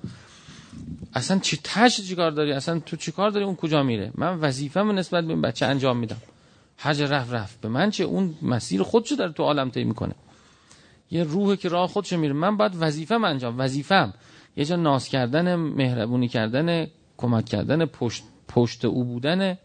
اصلا 1.15 1.39
چی 1.39 1.61
تش 1.65 2.01
چیکار 2.01 2.31
داری 2.31 2.53
اصلا 2.53 2.79
تو 2.79 2.97
چیکار 2.97 3.31
داری؟ 3.31 3.45
اون 3.45 3.57
کجا 3.57 3.83
میره؟ 3.83 4.11
من 4.15 4.39
وظیفه‌مو 4.41 4.93
نسبت 4.93 5.25
به 5.25 5.31
این 5.31 5.43
بچه 5.43 5.67
انجام 5.67 5.97
میدم. 5.97 6.17
حج 6.77 7.03
رفت 7.03 7.33
رفت. 7.33 7.61
به 7.61 7.69
من 7.69 7.91
چه؟ 7.91 8.05
اون 8.05 8.35
مسیر 8.43 8.83
خودشو 8.83 9.15
داره 9.15 9.33
تو 9.33 9.43
عالم 9.43 9.71
طی 9.71 9.85
می‌کنه. 9.85 10.15
یه 11.11 11.25
روحه 11.25 11.57
که 11.57 11.69
راه 11.69 11.89
خودشو 11.89 12.17
میره. 12.17 12.33
من 12.33 12.57
باید 12.57 12.73
وظیفه‌م 12.79 13.25
انجام 13.25 13.59
وظیفه‌م. 13.59 14.15
یه 14.57 14.65
جا 14.65 14.77
ناز 14.77 15.09
کردن 15.09 15.55
مهربونی 15.55 16.29
کردن 16.29 16.87
کمک 17.17 17.45
کردن 17.45 17.87
پشت 17.87 18.25
پشت 18.49 18.85
او 18.85 19.05
بودن. 19.05 19.59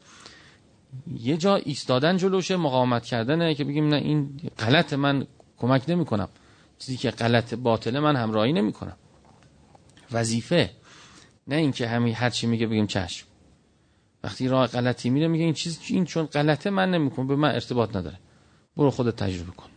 یه 1.20 1.38
جا 1.38 1.56
ایستادن 1.56 2.18
جلوشه 2.18 2.56
مقاومت 2.56 3.06
کردنه 3.06 3.56
که 3.56 3.64
بگیم 3.64 3.88
نه 3.88 3.96
این 3.96 4.40
غلط 4.60 4.94
من 4.94 5.28
کمک 5.58 5.84
نمی‌کنم. 5.88 6.30
چیزی 6.80 6.98
که 6.98 7.12
غلط 7.12 7.54
باطله 7.54 8.00
من 8.00 8.16
همراهی 8.16 8.54
نمی‌کنم. 8.54 8.96
وظیفه. 10.12 10.70
نه 11.48 11.56
اینکه 11.56 11.88
همین 11.88 12.16
هر 12.16 12.30
چی 12.30 12.48
میگه 12.48 12.68
بگیم 12.68 12.88
چشم. 12.88 13.28
وقتی 14.24 14.48
راه 14.48 14.68
غلطی 14.68 15.10
میره 15.10 15.28
میگه 15.28 15.44
این 15.44 15.54
چیز 15.54 15.80
این 15.88 16.06
چون 16.06 16.26
غلطه 16.26 16.70
من 16.70 16.92
نمی‌کنم 16.92 17.28
به 17.28 17.36
من 17.36 17.52
ارتباط 17.52 17.96
نداره. 17.96 18.20
برو 18.78 18.92
خودت 18.92 19.16
تجربه 19.16 19.52
کن. 19.52 19.70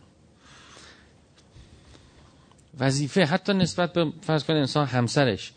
وظیفه 2.79 3.25
حتی 3.25 3.53
نسبت 3.53 3.93
به 3.93 4.13
فرض 4.21 4.43
کنه 4.43 4.57
انسان 4.57 4.87
همسرش. 4.87 5.53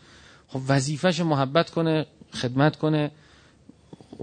خب 0.48 0.60
وظیفهش 0.68 1.20
محبت 1.20 1.70
کنه 1.70 2.06
خدمت 2.32 2.76
کنه 2.76 3.10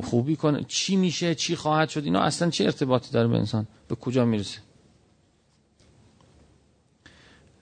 خوبی 0.03 0.35
کنه. 0.35 0.63
چی 0.63 0.95
میشه؟ 0.95 1.35
چی 1.35 1.55
خواهد 1.55 1.89
شد؟ 1.89 2.03
اینا 2.03 2.21
اصلا 2.21 2.49
چه 2.49 2.63
ارتباطی 2.63 3.11
داره 3.11 3.27
به 3.27 3.37
انسان؟ 3.37 3.67
به 3.87 3.95
کجا 3.95 4.25
می‌رسه؟ 4.25 4.59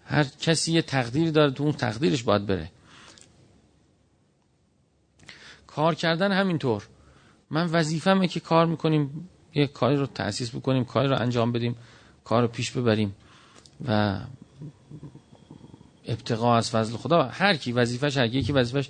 هر 0.05 0.23
کسی 0.23 0.71
یه 0.71 0.81
تقدیری 0.81 1.31
داره 1.31 1.51
تو 1.51 1.63
اون 1.63 1.73
تقدیرش 1.73 2.23
باید 2.23 2.45
بره. 2.45 2.71
کار 5.75 5.95
کردن 5.95 6.31
همینطور. 6.31 6.87
من 7.49 7.65
وظیفمه 7.65 8.27
که 8.27 8.39
کار 8.39 8.65
می‌کنیم 8.65 9.29
یه 9.53 9.67
کاری 9.67 9.95
رو 9.95 10.05
تأسیس 10.05 10.55
بکنیم 10.55 10.85
کاری 10.85 11.07
رو 11.07 11.21
انجام 11.21 11.51
بدیم 11.51 11.75
کار 12.23 12.41
رو 12.41 12.47
پیش 12.47 12.71
ببریم 12.71 13.15
و 13.87 14.19
ابتقا 16.07 16.55
از 16.55 16.71
فضل 16.71 16.97
خدا. 16.97 17.23
هر 17.23 17.55
کی 17.55 17.71
وظیفش 17.71 18.17
هر 18.17 18.27
کی 18.27 18.51
وظیفش 18.51 18.89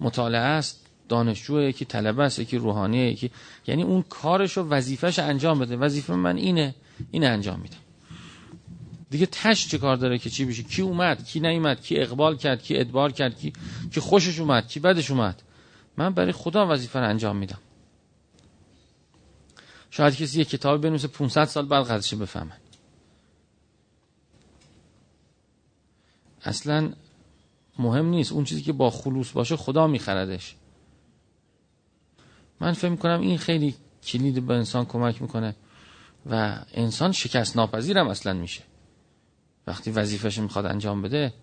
مطالعه 0.00 0.40
است 0.40 0.86
دانشجو 1.08 1.60
یکی 1.60 1.84
طلبه 1.84 2.22
است 2.22 2.38
یکی 2.38 2.56
روحانیه 2.56 3.12
یکی 3.12 3.30
یعنی 3.66 3.82
اون 3.82 4.02
کارش 4.02 4.56
رو 4.56 4.68
وظیفش 4.68 5.18
انجام 5.18 5.58
بده. 5.58 5.76
وظیفه 5.76 6.14
من 6.14 6.36
اینه 6.36 6.74
اینه 7.10 7.26
انجام 7.26 7.60
میدم 7.60 7.76
دیگه 9.10 9.26
تش 9.26 9.68
چه 9.68 9.78
کار 9.78 9.96
داره 9.96 10.18
که 10.18 10.30
چی 10.30 10.44
بشه؟ 10.44 10.62
کی 10.62 10.82
اومد؟ 10.82 11.24
کی 11.24 11.40
نیومد؟ 11.40 11.80
کی 11.80 11.98
اقبال 11.98 12.36
کرد؟ 12.36 12.62
کی 12.62 12.76
ادبار 12.76 13.12
کرد؟ 13.12 13.38
کی 13.38 13.52
کی 13.92 14.00
خوشش 14.00 14.40
اومد؟ 14.40 14.68
کی 14.68 14.80
بدش 14.80 15.10
اومد؟ 15.10 15.42
من 15.98 16.10
برای 16.14 16.32
خدا 16.32 16.66
وظیفه 16.66 16.98
رو 16.98 17.08
انجام 17.08 17.36
میدم. 17.36 17.58
شاید 19.90 20.16
کسی 20.16 20.38
یه 20.38 20.44
کتاب 20.44 20.80
بنویسه 20.80 21.08
500 21.08 21.44
سال 21.44 21.66
بعد 21.66 21.86
قضیه 21.86 22.18
بفهمه. 22.18 22.52
اصلا 26.42 26.92
مهم 27.78 28.06
نیست. 28.06 28.32
اون 28.32 28.44
چیزی 28.44 28.62
که 28.62 28.72
با 28.72 28.90
خلوص 28.90 29.32
باشه 29.32 29.56
خدا 29.56 29.86
میخردش. 29.86 30.56
من 32.60 32.72
فکر 32.72 32.88
می‌کنم 32.88 33.20
این 33.20 33.38
خیلی 33.38 33.74
کلید 34.02 34.46
به 34.46 34.54
انسان 34.54 34.84
کمک 34.84 35.22
می‌کنه 35.22 35.56
و 36.30 36.58
انسان 36.74 37.12
شکست 37.12 37.56
ناپذیرم 37.56 38.08
اصلا 38.08 38.32
میشه. 38.32 38.62
وقتی 39.66 39.90
وظیفش 39.90 40.38
می‌خواد 40.38 40.66
انجام 40.66 41.02
بده 41.02 41.34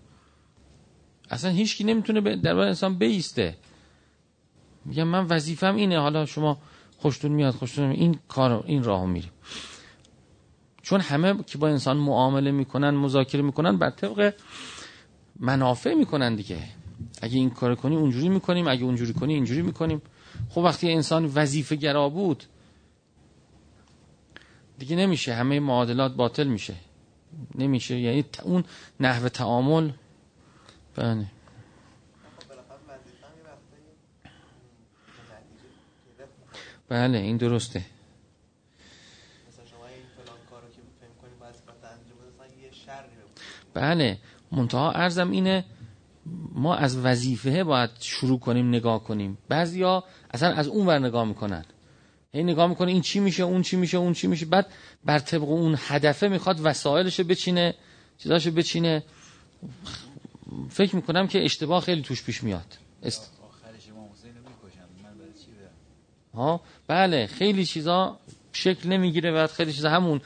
اصلا 1.29 1.51
هیچکی 1.51 1.83
نمی‌تونه 1.83 2.35
در 2.35 2.55
انسان 2.57 2.97
بیسته. 2.97 3.57
میگم 4.85 5.03
من 5.03 5.25
وظیفم 5.25 5.75
اینه 5.75 5.99
حالا 5.99 6.25
شما 6.25 6.57
خوشتون 6.97 7.31
میاد 7.31 7.53
خوشتون 7.53 7.87
میاد. 7.87 7.99
این 7.99 8.19
کار 8.27 8.63
این 8.67 8.83
راهو 8.83 9.07
میریم. 9.07 9.31
چون 10.81 11.01
همه 11.01 11.43
که 11.43 11.57
با 11.57 11.67
انسان 11.67 11.97
معامله 11.97 12.51
می‌کنن 12.51 12.89
مذاکره 12.89 13.41
می‌کنن 13.41 13.77
بر 13.77 13.89
طبق 13.89 14.33
منافع 15.39 15.93
می‌کنن 15.93 16.35
دیگه. 16.35 16.57
اگه 17.21 17.37
این 17.37 17.49
کار 17.49 17.75
کنی 17.75 17.95
اونجوری 17.95 18.29
می‌کنیم. 18.29 18.67
اگه 18.67 18.83
اونجوری 18.83 19.13
کنی 19.13 19.33
اینجوری 19.33 19.61
می‌کنیم. 19.61 20.01
خب 20.49 20.57
وقتی 20.57 20.91
انسان 20.91 21.31
وظیفه 21.35 21.75
گرا 21.75 22.09
بود 22.09 22.43
دیگه 24.79 24.95
نمیشه. 24.95 25.33
همه 25.33 25.59
معادلات 25.59 26.15
باطل 26.15 26.47
میشه. 26.47 26.73
نمیشه. 27.55 27.99
یعنی 27.99 28.25
اون 28.43 28.63
نحو 28.99 29.29
تعامل. 29.29 29.91
بله. 30.95 31.25
بله 36.89 37.17
این 37.17 37.37
درسته. 37.37 37.85
بله 43.73 44.17
منتها 44.51 44.91
ارزم 44.91 45.31
اینه 45.31 45.65
ما 46.51 46.75
از 46.75 46.97
وظیفه 46.97 47.63
باید 47.63 47.89
شروع 47.99 48.39
کنیم 48.39 48.69
نگاه 48.69 49.03
کنیم. 49.03 49.37
بعضیا 49.49 50.03
اصلا 50.31 50.53
از 50.53 50.67
اون 50.67 50.85
ور 50.87 50.99
نگاه 50.99 51.25
می‌کنن. 51.25 51.65
هی 52.33 52.43
نگاه 52.43 52.67
می‌کنه 52.67 52.91
این 52.91 53.01
چی 53.01 53.19
میشه 53.19 53.43
اون 53.43 53.61
چی 53.61 53.75
میشه 53.75 53.97
اون 53.97 54.13
چی 54.13 54.27
میشه. 54.27 54.45
بعد 54.45 54.67
بر 55.05 55.19
طبق 55.19 55.43
اون 55.49 55.75
هدفه 55.79 56.27
می‌خواد 56.27 56.59
وسایلش 56.63 57.19
بچینه 57.19 57.75
چیزاشو 58.17 58.51
بچینه. 58.51 59.03
فکر 60.69 60.95
می‌کنم 60.95 61.27
که 61.27 61.45
اشتباه 61.45 61.81
خیلی 61.81 62.01
توش 62.01 62.23
پیش 62.23 62.43
میاد. 62.43 62.77
است... 63.03 63.31
ها؟ 66.35 66.61
بله 66.87 67.27
خیلی 67.27 67.65
چیزا 67.65 68.19
شکل 68.53 68.89
نمی‌گیره 68.89 69.31
بعد 69.31 69.49
خیلی 69.49 69.73
چیزا 69.73 69.89
همون 69.89 70.21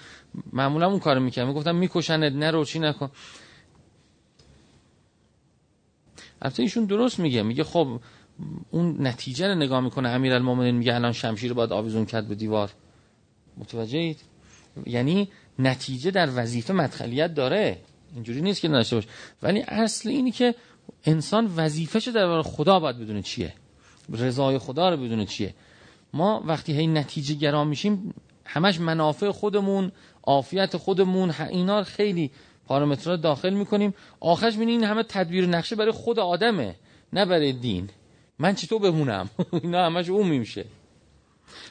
معمولا 0.53 0.87
اون 0.87 0.99
کارو 0.99 1.19
می‌کنه 1.19 1.45
می‌گفتم 1.45 1.75
میکشنت 1.75 2.33
نرو 2.33 2.65
چی 2.65 2.79
نکن. 2.79 3.11
البته 6.41 6.63
ایشون 6.63 6.85
درست 6.85 7.19
میگه. 7.19 7.43
میگه 7.43 7.63
خب 7.63 7.99
اون 8.71 9.07
نتیجه 9.07 9.47
رو 9.47 9.55
نگاه 9.55 9.79
می‌کنه. 9.79 10.09
امیرالمومنین 10.09 10.75
میگه 10.75 10.95
الان 10.95 11.11
شمشیر 11.11 11.53
باید 11.53 11.71
آویزون 11.73 12.05
کرد 12.05 12.27
به 12.27 12.35
دیوار. 12.35 12.71
متوجه 13.57 13.97
اید 13.97 14.19
یعنی 14.85 15.29
نتیجه 15.59 16.11
در 16.11 16.29
وظیفه 16.35 16.73
مدخلیت 16.73 17.33
داره. 17.33 17.77
اینجوری 18.13 18.41
نیست 18.41 18.61
که 18.61 18.67
نداشته 18.67 18.95
باشه. 18.95 19.07
ولی 19.41 19.61
اصل 19.61 20.09
اینی 20.09 20.31
که 20.31 20.55
انسان 21.05 21.53
وظیفهش 21.55 22.07
در 22.07 22.41
خدا 22.41 22.79
باید 22.79 22.97
بدونه 22.99 23.21
چیه. 23.21 23.53
رضای 24.13 24.57
خدا 24.57 24.89
رو 24.89 24.97
بدونه 24.97 25.25
چیه. 25.25 25.53
ما 26.13 26.43
وقتی 26.45 26.73
هی 26.73 26.87
نتیجه 26.87 27.35
گرا 27.35 27.63
میشیم 27.63 28.13
همش 28.45 28.79
منافع 28.79 29.31
خودمون 29.31 29.91
عافیت 30.23 30.77
خودمون 30.77 31.33
اینا 31.49 31.83
خیلی 31.83 32.31
پارامترها 32.65 33.15
داخل 33.15 33.53
می‌کنیم. 33.53 33.93
آخرش 34.19 34.57
بینی 34.57 34.71
این 34.71 34.83
همه 34.83 35.03
تدبیر 35.03 35.45
نقشه 35.45 35.75
برای 35.75 35.91
خود 35.91 36.19
آدمه 36.19 36.75
نه 37.13 37.25
برای 37.25 37.53
دین. 37.53 37.89
من 38.39 38.55
چطور 38.55 38.79
بمونم؟ 38.81 39.29
اینا 39.63 39.85
همش 39.85 40.09
اون 40.09 40.27
میشه 40.27 40.65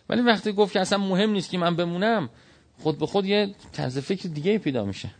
ولی 0.08 0.22
وقتی 0.22 0.52
گفت 0.52 0.72
که 0.72 0.80
اصلا 0.80 0.98
مهم 0.98 1.30
نیست 1.30 1.50
که 1.50 1.58
من 1.58 1.76
بمونم 1.76 2.30
خود 2.78 2.98
به 2.98 3.06
خود 3.06 3.26
یه 3.26 3.54
طرز 3.72 3.98
فکر 3.98 4.28
دیگه 4.28 4.58
پیدا 4.58 4.84
میشه. 4.84 5.10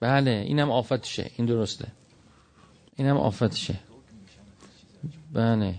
بله 0.00 0.30
اینم 0.30 0.70
آفتشه 0.70 1.30
این 1.36 1.46
درسته. 1.46 1.88
اینم 2.96 3.16
آفتشه 3.16 3.78
بله. 5.32 5.74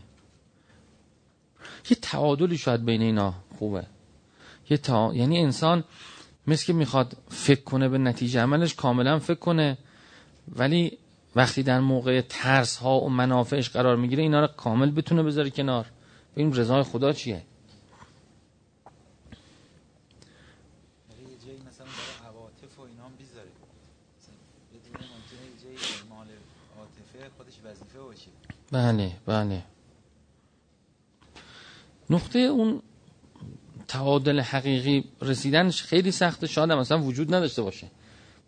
یه 1.89 1.97
تعادلی 2.01 2.57
شاید 2.57 2.85
بین 2.85 3.01
اینا 3.01 3.33
خوبه. 3.59 3.85
یه 4.69 4.77
تا... 4.77 5.11
یعنی 5.13 5.39
انسان 5.39 5.83
مثل 6.47 6.65
که 6.65 6.73
می‌خواد 6.73 7.17
فکر 7.29 7.61
کنه 7.61 7.89
به 7.89 7.97
نتیجه 7.97 8.41
عملش 8.41 8.75
کاملا 8.75 9.19
فکر 9.19 9.39
کنه 9.39 9.77
ولی 10.55 10.97
وقتی 11.35 11.63
در 11.63 11.79
موقع 11.79 12.21
ترس 12.21 12.77
ها 12.77 12.99
و 12.99 13.09
منافعش 13.09 13.69
قرار 13.69 13.95
می‌گیره 13.95 14.23
اینا 14.23 14.41
رو 14.41 14.47
کامل 14.47 14.91
بتونه 14.91 15.23
بذاره 15.23 15.49
کنار. 15.49 15.85
ببین 16.35 16.53
رضای 16.53 16.83
خدا 16.83 17.13
چیه؟ 17.13 17.41
بله 28.71 29.11
بله. 29.25 29.63
نقطه 32.09 32.39
اون 32.39 32.81
تعادل 33.87 34.39
حقیقی 34.39 35.03
رسیدنش 35.21 35.83
خیلی 35.83 36.11
سخته. 36.11 36.47
شاید 36.47 36.71
مثلا 36.71 37.01
وجود 37.01 37.35
نداشته 37.35 37.61
باشه. 37.61 37.87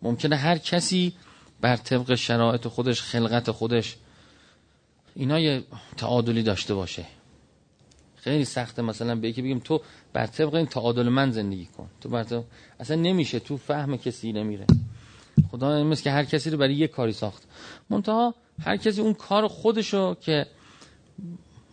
ممکنه 0.02 0.36
هر 0.36 0.58
کسی 0.58 1.12
بر 1.60 1.76
طبق 1.76 2.14
شرایط 2.14 2.68
خودش 2.68 3.02
خلقت 3.02 3.50
خودش 3.50 3.96
اینا 5.14 5.40
یه 5.40 5.64
تعادلی 5.96 6.42
داشته 6.42 6.74
باشه. 6.74 7.04
خیلی 8.16 8.44
سخته 8.44 8.82
مثلا 8.82 9.14
به 9.14 9.28
یکی 9.28 9.42
بگیم 9.42 9.58
تو 9.58 9.80
بر 10.12 10.26
طبق 10.26 10.54
این 10.54 10.66
تعادل 10.66 11.08
من 11.08 11.30
زندگی 11.30 11.66
کن. 11.66 11.88
تو 12.00 12.08
بر 12.08 12.22
طبق... 12.22 12.44
اصلا 12.80 12.96
نمیشه 12.96 13.38
تو 13.40 13.56
فهم 13.56 13.96
کسی 13.96 14.32
نمیره. 14.32 14.66
خدا 15.50 15.84
مثل 15.84 16.02
که 16.02 16.10
هر 16.10 16.24
کسی 16.24 16.50
رو 16.50 16.58
برای 16.58 16.74
یه 16.74 16.88
کاری 16.88 17.12
ساخت. 17.12 17.42
منتها 17.90 18.34
هر 18.64 18.76
کسی 18.76 19.00
اون 19.00 19.14
کار 19.14 19.48
خودشو 19.48 20.14
که 20.14 20.46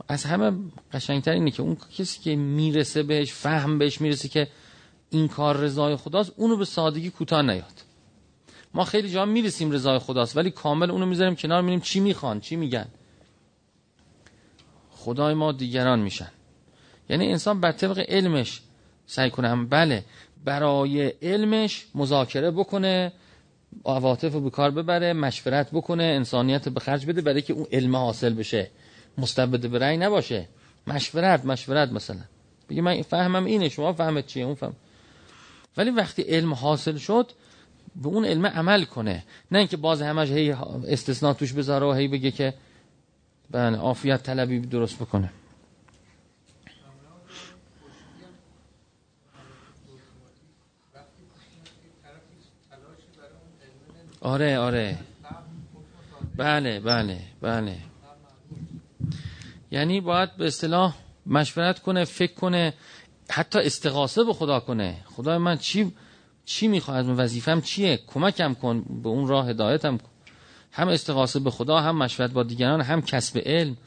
از 0.07 0.25
همه 0.25 0.57
قشنگتر 0.93 1.31
اینه 1.31 1.51
که 1.51 1.61
اون 1.61 1.77
کسی 1.97 2.19
که 2.19 2.35
می‌رسه 2.35 3.03
بهش 3.03 3.33
فهم 3.33 3.77
بهش 3.77 4.01
می‌رسه 4.01 4.27
که 4.27 4.47
این 5.09 5.27
کار 5.27 5.57
رضای 5.57 5.95
خداست 5.95 6.31
اونو 6.35 6.57
به 6.57 6.65
سادگی 6.65 7.09
کوتاه 7.09 7.41
نیاد. 7.41 7.83
ما 8.73 8.83
خیلی 8.83 9.09
جا 9.09 9.25
می‌رسیم 9.25 9.71
رضای 9.71 9.99
خداست 9.99 10.37
ولی 10.37 10.51
کامل 10.51 10.91
اونو 10.91 11.05
می‌ذاریم 11.05 11.35
کنار 11.35 11.61
میریم 11.61 11.79
چی 11.79 11.99
می‌خوان 11.99 12.39
چی 12.39 12.55
میگن. 12.55 12.87
خدای 14.91 15.33
ما 15.33 15.51
دیگران 15.51 15.99
میشن. 15.99 16.31
یعنی 17.09 17.31
انسان 17.31 17.61
بر 17.61 17.71
طبق 17.71 18.05
علمش 18.07 18.61
سعی 19.05 19.29
کنه 19.29 19.65
بله 19.65 20.05
برای 20.45 21.07
علمش 21.21 21.85
مذاکره 21.95 22.51
بکنه 22.51 23.11
عواطف 23.85 24.33
رو 24.33 24.41
به 24.41 24.49
کار 24.49 24.71
ببره 24.71 25.13
مشورت 25.13 25.71
بکنه 25.71 26.03
انسانیت 26.03 26.69
به 26.69 26.79
خرج 26.79 27.05
بده 27.05 27.21
برای 27.21 27.41
که 27.41 27.53
اون 27.53 27.65
علم 27.71 27.95
حاصل 27.95 28.33
بشه. 28.33 28.69
مستبد 29.17 29.69
به 29.69 29.79
رأی 29.79 29.97
نباشه. 29.97 30.47
مشورت 30.87 31.45
مشورت 31.45 31.91
مثلا. 31.91 32.21
بگه 32.69 32.81
من 32.81 33.01
فهمم 33.01 33.45
اینه 33.45 33.69
شما 33.69 33.93
فهمت 33.93 34.27
چیه؟ 34.27 34.45
اون 34.45 34.55
فهم. 34.55 34.73
ولی 35.77 35.89
وقتی 35.89 36.21
علم 36.21 36.53
حاصل 36.53 36.97
شد 36.97 37.31
به 37.95 38.07
اون 38.07 38.25
علم 38.25 38.45
عمل 38.45 38.83
کنه. 38.83 39.23
نه 39.51 39.59
اینکه 39.59 39.77
باز 39.77 40.01
همش 40.01 40.29
هی 40.29 40.51
استثناء 40.87 41.33
توش 41.33 41.53
بذاره 41.53 41.85
و 41.85 41.91
هی 41.91 42.07
بگه 42.07 42.31
که 42.31 42.53
بله 43.51 43.77
عافیت 43.77 44.23
طلبی 44.23 44.59
درست 44.59 44.95
بکنه. 44.95 45.29
آره 54.25 54.57
آره. 54.57 54.97
بله 56.37 56.79
بله 56.79 57.19
بله. 57.41 57.77
یعنی 59.71 60.01
باید 60.01 60.35
به 60.37 60.47
اصطلاح 60.47 60.95
مشورت 61.25 61.79
کنه 61.79 62.05
فکر 62.05 62.33
کنه 62.33 62.73
حتی 63.29 63.59
استغاثه 63.59 64.23
به 64.23 64.33
خدا 64.33 64.59
کنه. 64.59 64.97
خدای 65.15 65.37
من 65.37 65.57
چی 65.57 65.91
چی 66.45 66.67
می‌خواد؟ 66.67 67.09
از 67.09 67.19
وظیفم 67.19 67.61
چیه؟ 67.61 67.99
کمکم 68.07 68.53
کن 68.53 68.81
به 69.03 69.09
اون 69.09 69.27
راه 69.27 69.49
هدایتم 69.49 69.97
کن. 69.97 70.09
هم 70.71 70.87
استغاثه 70.87 71.39
به 71.39 71.51
خدا 71.51 71.79
هم 71.79 71.97
مشورت 71.97 72.31
با 72.31 72.43
دیگران 72.43 72.81
هم 72.81 73.01
کسب 73.01 73.37
علم. 73.45 73.77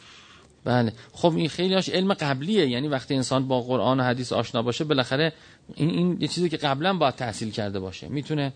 بله. 0.64 0.92
خب 1.12 1.36
این 1.36 1.48
خیلی 1.48 1.74
هاش 1.74 1.88
علم 1.88 2.14
قبلیه. 2.14 2.68
یعنی 2.68 2.88
وقتی 2.88 3.14
انسان 3.14 3.48
با 3.48 3.60
قرآن 3.60 4.00
و 4.00 4.02
حدیث 4.02 4.32
آشنا 4.32 4.62
باشه 4.62 4.84
بالاخره 4.84 5.32
این 5.74 5.90
این 5.90 6.16
یه 6.20 6.28
چیزی 6.28 6.48
که 6.48 6.56
قبلا 6.56 6.94
باید 6.94 7.14
تحصیل 7.14 7.50
کرده 7.50 7.80
باشه. 7.80 8.08
می‌تونه 8.08 8.52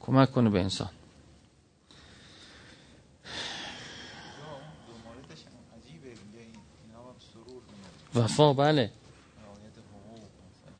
کمک 0.00 0.32
کنه 0.32 0.50
به 0.50 0.60
انسان. 0.60 0.88
وفا 8.14 8.52
بله. 8.52 8.90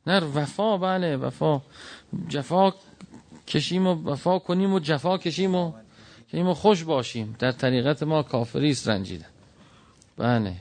نه 0.06 0.20
وفا 0.20 0.76
بله 0.76 1.16
وفا. 1.16 1.60
جفا 2.28 2.72
کشیم 3.46 3.86
و 3.86 3.94
وفا 4.10 4.38
کنیم 4.38 4.72
و 4.72 4.78
جفا 4.78 5.18
کشیم 5.18 5.54
و 5.54 5.72
کشیم 6.28 6.48
و 6.48 6.54
خوش 6.54 6.84
باشیم. 6.84 7.36
در 7.38 7.52
طریقت 7.52 8.02
ما 8.02 8.22
کافری 8.22 8.70
است 8.70 8.88
رنجیدن 8.88 9.26
بله. 10.16 10.54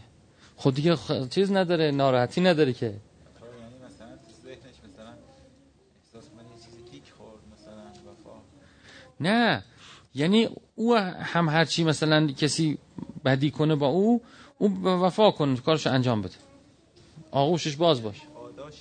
خود 0.56 0.76
دیگه 0.76 0.96
خ... 0.96 1.12
چیز 1.30 1.52
نداره 1.52 1.92
ناراحتی 1.92 2.42
نداره 2.42 2.74
که. 2.74 2.94
نه. 9.20 9.64
یعنی 10.16 10.50
او 10.76 10.96
هم 10.96 11.50
هرچی 11.50 11.84
مثلا 11.84 12.28
کسی 12.28 12.78
بدی 13.26 13.52
کنه 13.52 13.76
با 13.76 13.88
او 13.88 14.22
او 14.58 14.84
وفا 14.84 15.32
کنه 15.32 15.58
کارش 15.58 15.88
انجام 15.88 16.22
بده. 16.22 16.51
آغوشش 17.32 17.76
باز 17.76 18.04
باش. 18.04 18.22
پاداش 18.34 18.74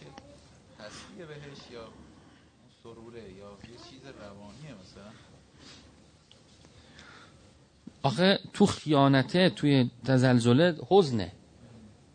تصویه 0.79 1.27
بهش 1.27 1.73
یا 1.73 1.89
سروره 2.83 3.23
یا 3.23 3.29
یه 3.29 3.79
چیز 3.91 4.01
روانیه 4.21 4.75
مثلا. 4.83 5.11
آخه 8.03 8.39
تو 8.53 8.67
خیانته 8.67 9.51
توی 9.51 9.91
تزلزله 10.05 10.77
حزنه. 10.89 11.33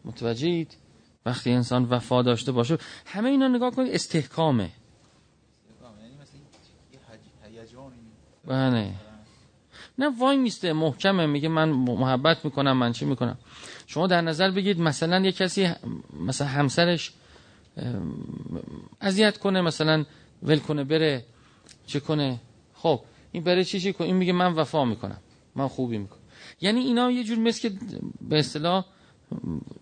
متوجهید؟ 0.05 0.77
وقتی 1.25 1.51
انسان 1.51 1.85
وفا 1.85 2.21
داشته 2.21 2.51
باشه 2.51 2.77
همه 3.05 3.29
اینا 3.29 3.47
نگاه 3.47 3.71
کنید 3.71 3.93
استحکامه. 3.93 4.69
یعنی 8.47 8.71
بله. 8.71 8.93
نه 9.97 10.19
وای 10.19 10.37
میسته 10.37 10.73
محکمه 10.73 11.25
میگه 11.25 11.49
من 11.49 11.69
محبت 11.69 12.45
می‌کنم 12.45 12.77
من 12.77 12.91
چی 12.91 13.05
می‌کنم؟ 13.05 13.37
شما 13.87 14.07
در 14.07 14.21
نظر 14.21 14.51
بگید 14.51 14.79
مثلا 14.79 15.19
یه 15.19 15.31
کسی 15.31 15.69
مثلا 16.19 16.47
همسرش 16.47 17.13
اذیت 19.01 19.37
کنه 19.37 19.61
مثلا 19.61 20.05
ول 20.43 20.59
کنه 20.59 20.83
بره 20.83 21.25
چه 21.87 21.99
کنه. 21.99 22.39
خب 22.73 23.01
این 23.31 23.43
بره 23.43 23.63
چی 23.63 23.79
چی 23.79 23.93
کنه؟ 23.93 24.07
این 24.07 24.15
میگه 24.15 24.33
من 24.33 24.53
وفا 24.53 24.85
می‌کنم 24.85 25.19
من 25.55 25.67
خوبی 25.67 25.97
می‌کنم. 25.97 26.19
یعنی 26.61 26.79
اینا 26.79 27.11
یه 27.11 27.23
جور 27.23 27.39
مثل 27.39 27.69
که 27.69 27.75
به 28.21 28.39
اصطلاح 28.39 28.85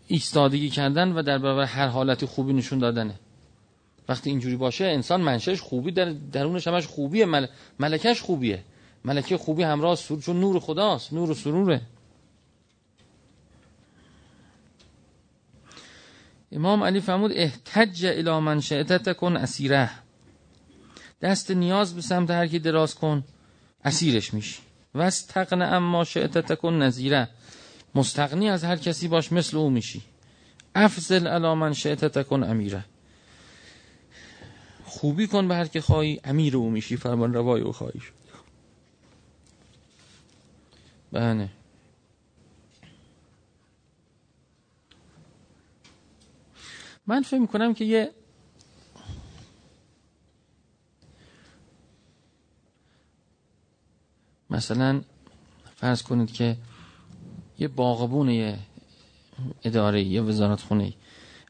ایستادگی 0.07 0.69
کردن 0.69 1.11
و 1.11 1.21
در 1.21 1.37
برابر 1.37 1.63
هر 1.63 1.87
حالتی 1.87 2.25
خوبی 2.25 2.53
نشون 2.53 2.79
دادنه. 2.79 3.19
وقتی 4.09 4.29
اینجوری 4.29 4.55
باشه 4.55 4.85
انسان 4.85 5.21
منشأش 5.21 5.61
خوبی 5.61 5.91
در 5.91 6.13
درونش 6.31 6.67
همش 6.67 6.87
خوبیه 6.87 7.25
مل... 7.25 7.47
ملکش 7.79 8.21
خوبیه. 8.21 8.63
ملکه 9.05 9.37
خوبی 9.37 9.63
همراه 9.63 9.95
سرور 9.95 10.21
چون 10.21 10.39
نور 10.39 10.59
خداست 10.59 11.13
نور 11.13 11.31
و 11.31 11.33
سروره 11.33 11.81
امام 16.55 16.83
علی 16.83 16.99
فرمود 16.99 17.31
احتج 17.35 18.05
الى 18.05 18.39
من 18.39 18.61
شئت 18.61 18.93
تکن 18.93 19.37
اسیره. 19.37 19.89
دست 21.21 21.51
نیاز 21.51 21.95
به 21.95 22.01
سمت 22.01 22.31
هر 22.31 22.47
کی 22.47 22.59
دراز 22.59 22.95
کن 22.95 23.23
اسیرش 23.85 24.33
میشی. 24.33 24.59
و 24.95 25.01
استغن 25.01 25.61
اما 25.61 26.03
شئت 26.03 26.37
تکن 26.37 26.73
نظیره 26.73 27.29
مستغنی 27.95 28.49
از 28.49 28.63
هر 28.63 28.75
کسی 28.75 29.07
باش 29.07 29.31
مثل 29.31 29.57
او 29.57 29.69
میشی. 29.69 30.01
افضل 30.75 31.27
الی 31.27 31.53
من 31.53 31.73
شئت 31.73 32.05
تکن 32.05 32.43
امیره. 32.43 32.85
خوبی 34.85 35.27
کن 35.27 35.47
به 35.47 35.55
هر 35.55 35.65
که 35.65 35.81
خواهی 35.81 36.19
امیر 36.23 36.57
او 36.57 36.69
میشی. 36.69 36.97
فرمان 36.97 37.33
روای 37.33 37.61
او 37.61 37.71
خواهی 37.71 37.99
شد. 37.99 38.13
بله. 41.11 41.49
من 47.07 47.21
فکر 47.21 47.39
می‌کنم 47.39 47.73
که 47.73 47.85
یه 47.85 48.11
مثلا 54.49 55.01
فرض 55.75 56.01
کنید 56.01 56.31
که 56.33 56.57
یه 57.59 57.67
باغبون 57.67 58.29
یه 58.29 58.59
اداره 59.63 60.03
یه 60.03 60.21
وزارت 60.21 60.61
خونه 60.61 60.93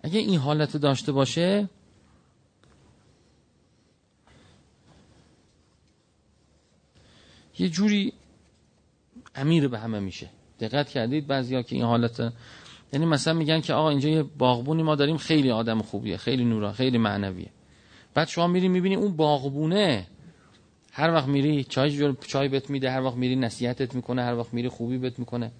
اگه 0.03 0.19
این 0.19 0.39
حالت 0.39 0.77
داشته 0.77 1.11
باشه 1.11 1.69
یه 7.59 7.69
جوری 7.69 8.13
امیر 9.35 9.67
به 9.67 9.79
همه 9.79 9.99
میشه. 9.99 10.29
دقت 10.59 10.89
کردید 10.89 11.27
بعضیا 11.27 11.61
که 11.61 11.75
این 11.75 11.85
حالت 11.85 12.33
یعنی 12.93 13.05
مثلا 13.05 13.33
میگن 13.33 13.61
که 13.61 13.73
آقا 13.73 13.89
اینجا 13.89 14.09
یه 14.09 14.23
باغبونی 14.23 14.83
ما 14.83 14.95
داریم 14.95 15.17
خیلی 15.17 15.51
آدم 15.51 15.81
خوبیه 15.81 16.17
خیلی 16.17 16.45
نورا 16.45 16.73
خیلی 16.73 16.97
معنویه. 16.97 17.49
بعد 18.13 18.27
شما 18.27 18.47
میری 18.47 18.67
می‌بینی 18.67 18.95
اون 18.95 19.15
باغبونه 19.15 20.07
هر 20.91 21.13
وقت 21.13 21.27
میری 21.27 21.63
چای 21.63 21.91
جور 21.91 22.17
چای 22.27 22.47
بهت 22.47 22.69
میده 22.69 22.91
هر 22.91 23.01
وقت 23.01 23.15
میری 23.15 23.35
نصیحتت 23.35 23.95
می‌کنه 23.95 24.23
هر 24.23 24.35
وقت 24.35 24.53
میری 24.53 24.69
خوبی 24.69 24.97
بهت 24.97 25.19
می‌کنه. 25.19 25.51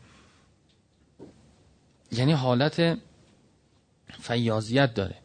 یعنی 2.11 2.31
حالت 2.31 2.99
فیاضیت 4.19 4.93
داره. 4.93 5.15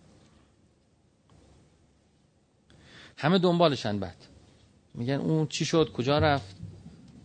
همه 3.16 3.38
دنبالشن 3.38 3.98
بعد. 3.98 4.26
میگن 4.94 5.14
اون 5.14 5.46
چی 5.46 5.64
شد؟ 5.64 5.92
کجا 5.92 6.18
رفت؟ 6.18 6.56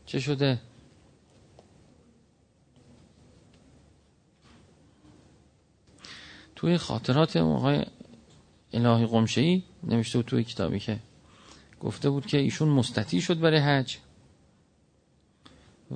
چه 0.05 0.19
شده؟ 0.19 0.59
توی 6.63 6.77
خاطرات 6.77 7.37
آقای 7.37 7.85
الهی 8.73 9.05
قمشه‌ای 9.05 9.63
نوشته 9.83 10.17
بود 10.17 10.25
توی 10.25 10.43
کتابی 10.43 10.79
که 10.79 10.99
گفته 11.79 12.09
بود 12.09 12.25
که 12.25 12.37
ایشون 12.37 12.69
مستطیع 12.69 13.21
شد 13.21 13.39
برای 13.39 13.59
حج. 13.59 13.97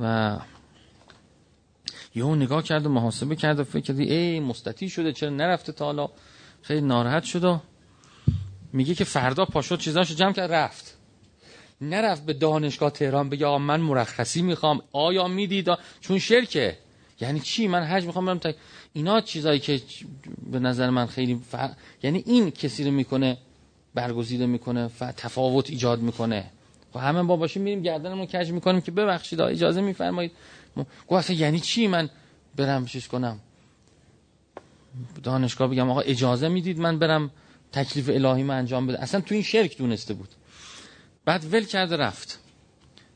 و 0.01 0.37
یهو 2.15 2.35
نگاه 2.35 2.63
کرد 2.63 2.85
و 2.85 2.89
محاسبه 2.89 3.35
کرد 3.35 3.59
و 3.59 3.63
فکر 3.63 3.79
کرد 3.79 3.99
ای 3.99 4.39
مستطیع 4.39 4.89
شده 4.89 5.13
چرا 5.13 5.29
نرفته 5.29 5.71
تا 5.71 5.85
حالا؟ 5.85 6.09
خیلی 6.61 6.81
ناراحت 6.81 7.23
شد 7.23 7.43
و 7.43 7.59
میگه 8.73 8.95
که 8.95 9.03
فردا 9.03 9.45
پاشد 9.45 9.79
چیزاشو 9.79 10.13
جمع 10.13 10.33
کرد 10.33 10.51
رفت. 10.51 10.97
نرفت 11.81 12.25
به 12.25 12.33
دانشگاه 12.33 12.89
تهران 12.89 13.29
بگه 13.29 13.45
آقا 13.45 13.57
من 13.57 13.79
مرخصی 13.79 14.41
می‌خوام. 14.41 14.81
آیا 14.91 15.27
می‌دید؟ 15.27 15.69
چون 16.01 16.19
شرکه. 16.19 16.77
یعنی 17.21 17.39
چی؟ 17.39 17.67
من 17.67 17.83
حج 17.83 18.05
می‌خوام 18.05 18.25
برم 18.25 18.39
تا 18.39 18.53
اینا 18.97 19.21
چیزایی 19.21 19.59
که 19.59 19.81
به 20.51 20.59
نظر 20.59 20.89
من 20.89 21.05
خیلی 21.05 21.41
ف... 21.51 21.55
یعنی 22.03 22.23
این 22.25 22.51
کسی 22.51 22.83
رو 22.83 22.91
می‌کنه 22.91 23.37
برگزیده 23.93 24.45
می‌کنه 24.45 24.89
و 25.01 25.11
تفاوت 25.11 25.69
ایجاد 25.69 26.01
می‌کنه. 26.01 26.51
و 26.95 26.99
همه 26.99 27.23
با 27.23 27.35
باشیم 27.35 27.61
میریم 27.61 27.81
گردنمون 27.81 28.25
کج 28.25 28.51
می‌کنیم 28.51 28.81
که 28.81 28.91
ببخشید 28.91 29.41
اجازه 29.41 29.81
میفرمایید. 29.81 30.31
گفت 31.07 31.29
یعنی 31.29 31.59
چی 31.59 31.87
من 31.87 32.09
برم 32.55 32.85
چیز 32.85 33.07
کنم؟ 33.07 33.39
دانشگاه 35.23 35.67
بگم 35.67 35.89
آقا 35.89 36.01
اجازه 36.01 36.47
می‌دید 36.47 36.79
من 36.79 36.99
برم 36.99 37.31
تکلیف 37.71 38.09
الهی 38.09 38.43
من 38.43 38.57
انجام 38.57 38.87
بده؟ 38.87 39.03
اصلا 39.03 39.21
تو 39.21 39.35
این 39.35 39.43
شرک 39.43 39.77
دونسته 39.77 40.13
بود. 40.13 40.29
بعد 41.25 41.53
ول 41.53 41.63
کرده 41.63 41.97
رفت. 41.97 42.39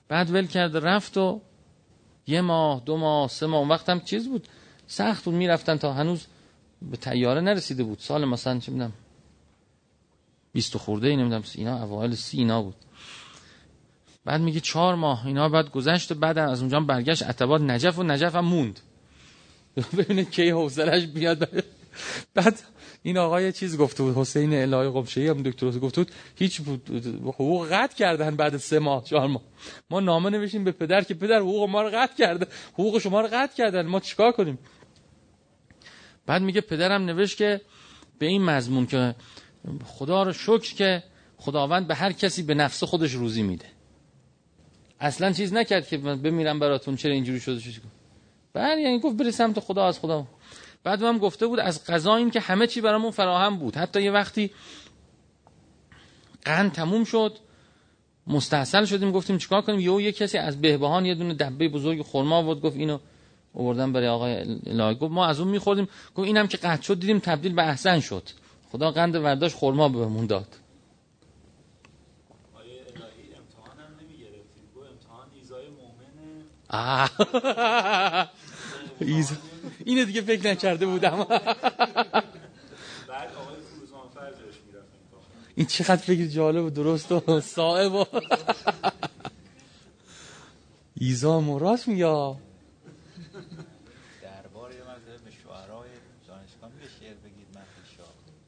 بعد 0.08 0.30
ول 0.30 0.48
کرده 0.48 0.80
رفت 0.80 1.18
و 1.18 1.42
یه 2.28 2.42
ماه 2.42 2.82
دو 2.86 2.98
ماه 2.98 3.30
سه 3.30 3.46
ماه 3.46 3.60
اون 3.60 3.70
وقت 3.70 3.90
هم 3.90 4.00
چیز 4.00 4.28
بود. 4.30 4.48
سخت 4.92 5.24
بود. 5.24 5.34
می‌رفتن 5.34 5.78
تا 5.78 5.94
هنوز 5.94 6.26
به 6.92 6.98
تیاره 6.98 7.42
نرسیده 7.42 7.84
بود. 7.84 8.00
سال 8.00 8.26
مثلا 8.26 8.60
چه 8.60 8.72
می‌دونم 8.72 8.94
20 10.54 10.78
خورده 10.78 11.08
ای 11.08 11.16
نمی‌دونم 11.16 11.44
اینا 11.56 11.84
اوایل 11.84 12.16
سی 12.16 12.38
اینا 12.38 12.62
بود. 12.62 12.76
بعد 14.26 14.42
میگه 14.42 14.60
چهار 14.60 14.96
ماه 14.96 15.28
اینا 15.28 15.50
بعد 15.50 15.72
گذشت 15.72 16.12
و 16.12 16.16
بعد 16.16 16.38
از 16.38 16.60
اونجا 16.60 16.80
برگشت. 16.80 17.24
اتباد 17.24 17.62
نجف 17.62 18.00
و 18.00 18.04
نجف 18.04 18.36
هم 18.36 18.46
موند. 18.46 18.80
ببینید 19.98 20.32
کی 20.32 20.50
حوصلش 20.50 21.06
بیاد. 21.06 21.64
بعد 22.34 22.60
این 23.04 23.18
آقای 23.18 23.52
چیز 23.52 23.78
گفته 23.78 24.04
بود 24.04 24.18
حسین 24.18 24.54
الهی 24.54 24.90
قمشه‌ای 24.90 25.28
هم 25.28 25.44
دکتر 25.44 25.72
گفته 25.72 26.02
بود 26.02 26.12
هیچ 26.36 26.62
حقوق 27.24 27.68
قطع 27.72 27.96
کردن 27.96 28.36
بعد 28.36 28.58
سه 28.58 28.80
ماه 28.80 29.04
چهار 29.04 29.28
ماه. 29.28 29.42
ما 29.90 30.00
نامه 30.00 30.30
نوشیم 30.30 30.64
به 30.64 30.72
پدر 30.72 31.04
که 31.04 31.14
پدر 31.14 31.40
حقوق 31.40 31.70
ما 31.70 31.82
رو 31.82 31.90
قطع 31.94 32.16
کرده 32.16 32.48
حقوق 32.74 33.00
شما 33.00 33.22
رو 33.22 33.28
قطع 33.28 33.56
کردن. 33.56 33.86
ما 33.88 34.00
چیکار 34.00 34.32
کنیم؟ 34.32 34.58
بعد 36.32 36.42
میگه 36.42 36.62
پدرم 36.62 37.06
نوشت 37.06 37.38
که 37.38 37.62
به 38.20 38.26
این 38.26 38.44
مضمون 38.44 38.86
که 38.86 39.16
خدا 39.86 40.24
رو 40.24 40.34
شکر 40.34 40.76
که 40.76 41.04
خداوند 41.38 41.88
به 41.88 41.96
هر 41.96 42.12
کسی 42.12 42.44
به 42.44 42.54
نفس 42.54 42.84
خودش 42.84 43.12
روزی 43.12 43.44
میده. 43.44 43.66
اصلا 45.00 45.32
چیز 45.32 45.54
نکرد 45.54 45.88
که 45.88 45.98
بمیرم 45.98 46.60
براتون 46.60 46.96
چرا 46.96 47.12
اینجوری 47.12 47.40
شده 47.40 47.60
کن. 47.60 47.92
بله 48.54 48.82
یعنی 48.82 49.00
گفت 49.00 49.18
بری 49.18 49.32
سمت 49.32 49.60
خدا 49.60 49.88
از 49.88 50.00
خدا. 50.00 50.28
بعد 50.84 51.02
هم 51.02 51.18
گفته 51.18 51.48
بود 51.48 51.60
از 51.60 51.86
قضا 51.86 52.16
این 52.16 52.32
که 52.32 52.40
همه 52.40 52.68
چی 52.68 52.82
برامون 52.82 53.12
فراهم 53.12 53.58
بود. 53.58 53.76
حتی 53.76 54.02
یه 54.02 54.12
وقتی 54.12 54.52
قند 56.46 56.72
تموم 56.72 57.04
شد 57.04 57.38
مستحصل 58.28 58.86
شدیم 58.86 59.12
گفتیم 59.12 59.38
چیکار 59.38 59.62
کنیم؟ 59.62 59.80
یهو 59.80 60.02
یه 60.02 60.12
کسی 60.12 60.38
از 60.38 60.62
بهبهان 60.62 61.06
یه 61.06 61.16
دونه 61.16 61.34
دبه 61.34 61.70
بزرگ 61.70 62.02
خرما 62.02 62.38
آورد 62.38 62.62
گفت 62.62 62.76
اینو 62.76 63.00
آوردن 63.56 63.94
برای 63.94 64.08
آقای 64.08 64.36
الهی. 64.66 64.96
گفت 64.96 65.12
ما 65.12 65.26
از 65.26 65.40
اون 65.40 65.50
میخوردیم. 65.50 65.88
گفت 66.16 66.28
اینم 66.28 66.48
که 66.48 66.58
قطع 66.58 66.82
شد 66.82 67.00
دیدیم 67.00 67.20
تبدیل 67.20 67.54
به 67.54 67.68
احسن 67.68 68.00
شد. 68.00 68.24
خدا 68.72 68.92
قند 68.92 69.16
ورداش 69.16 69.56
خورما 69.56 69.90
بهمون 69.90 70.26
داد. 70.26 70.48
ایز- 79.02 79.38
اینو 79.86 80.06
دیگه 80.06 80.22
فکر 80.22 80.48
نکرده 80.48 80.86
بودم. 80.86 81.28
این 85.56 85.66
چقدر 85.66 85.96
فکر 85.96 86.26
جالب 86.26 86.66
و 86.66 86.70
درست 86.70 87.12
و 87.12 87.42
صاحب 87.42 87.94
و 87.94 88.06
ایزا 91.02 91.58
راست 91.60 91.88
میگه. 91.88 92.36
دربار 94.22 94.72
یه 94.72 94.84
مرتبه 94.84 95.18
به 95.18 95.32
شعرهای 95.32 95.90
دانشگاه 96.28 96.70
میگه 96.70 96.90
شعر 97.00 97.14
بگید 97.16 97.48
مهد 97.56 97.68
شاه 97.98 98.08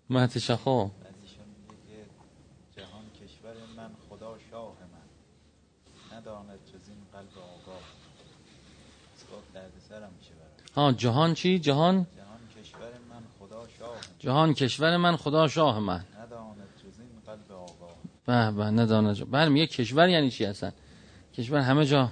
مهد 0.10 0.38
شخا 0.38 0.84
بعد 0.84 1.16
ایشون 1.22 1.46
میگه 1.62 1.76
که 1.88 2.82
جهان 2.82 3.06
کشور 3.22 3.54
من 3.78 3.92
خدا 4.10 4.38
شاه 4.52 4.76
من. 4.94 6.18
نداند 6.18 6.60
جز 6.66 6.90
این 6.90 6.98
قلب 7.14 7.38
آگاه. 7.38 7.82
گفت 9.32 9.54
درد 9.54 9.72
سرم 9.90 10.12
میشه 10.18 10.32
برای 10.32 10.52
ها 10.76 10.92
جهان 10.92 11.34
چی؟ 11.34 11.60
جهان؟ 11.60 12.08
جهان 12.18 12.64
کشور 12.64 12.92
من 13.10 13.24
خدا 13.40 13.68
شاه 13.80 13.96
من. 13.96 14.02
جهان 14.20 14.54
کشور 14.54 14.98
من 14.98 15.16
خدا 15.16 15.48
شاه 15.48 15.80
من. 15.80 16.06
نداند 16.20 16.58
جز 16.84 17.00
این 17.00 17.22
قلب 17.26 17.52
آگاه. 17.52 17.96
به 18.26 18.52
به 18.58 18.64
ندانه 18.64 19.16
جا. 19.16 19.26
بله 19.26 19.50
میگه 19.50 19.68
کشور 19.68 20.10
یعنی 20.10 20.32
چی 20.32 20.46
اصلا؟ 20.46 20.72
کشور 21.34 21.60
همه 21.60 21.86
جا 21.86 22.12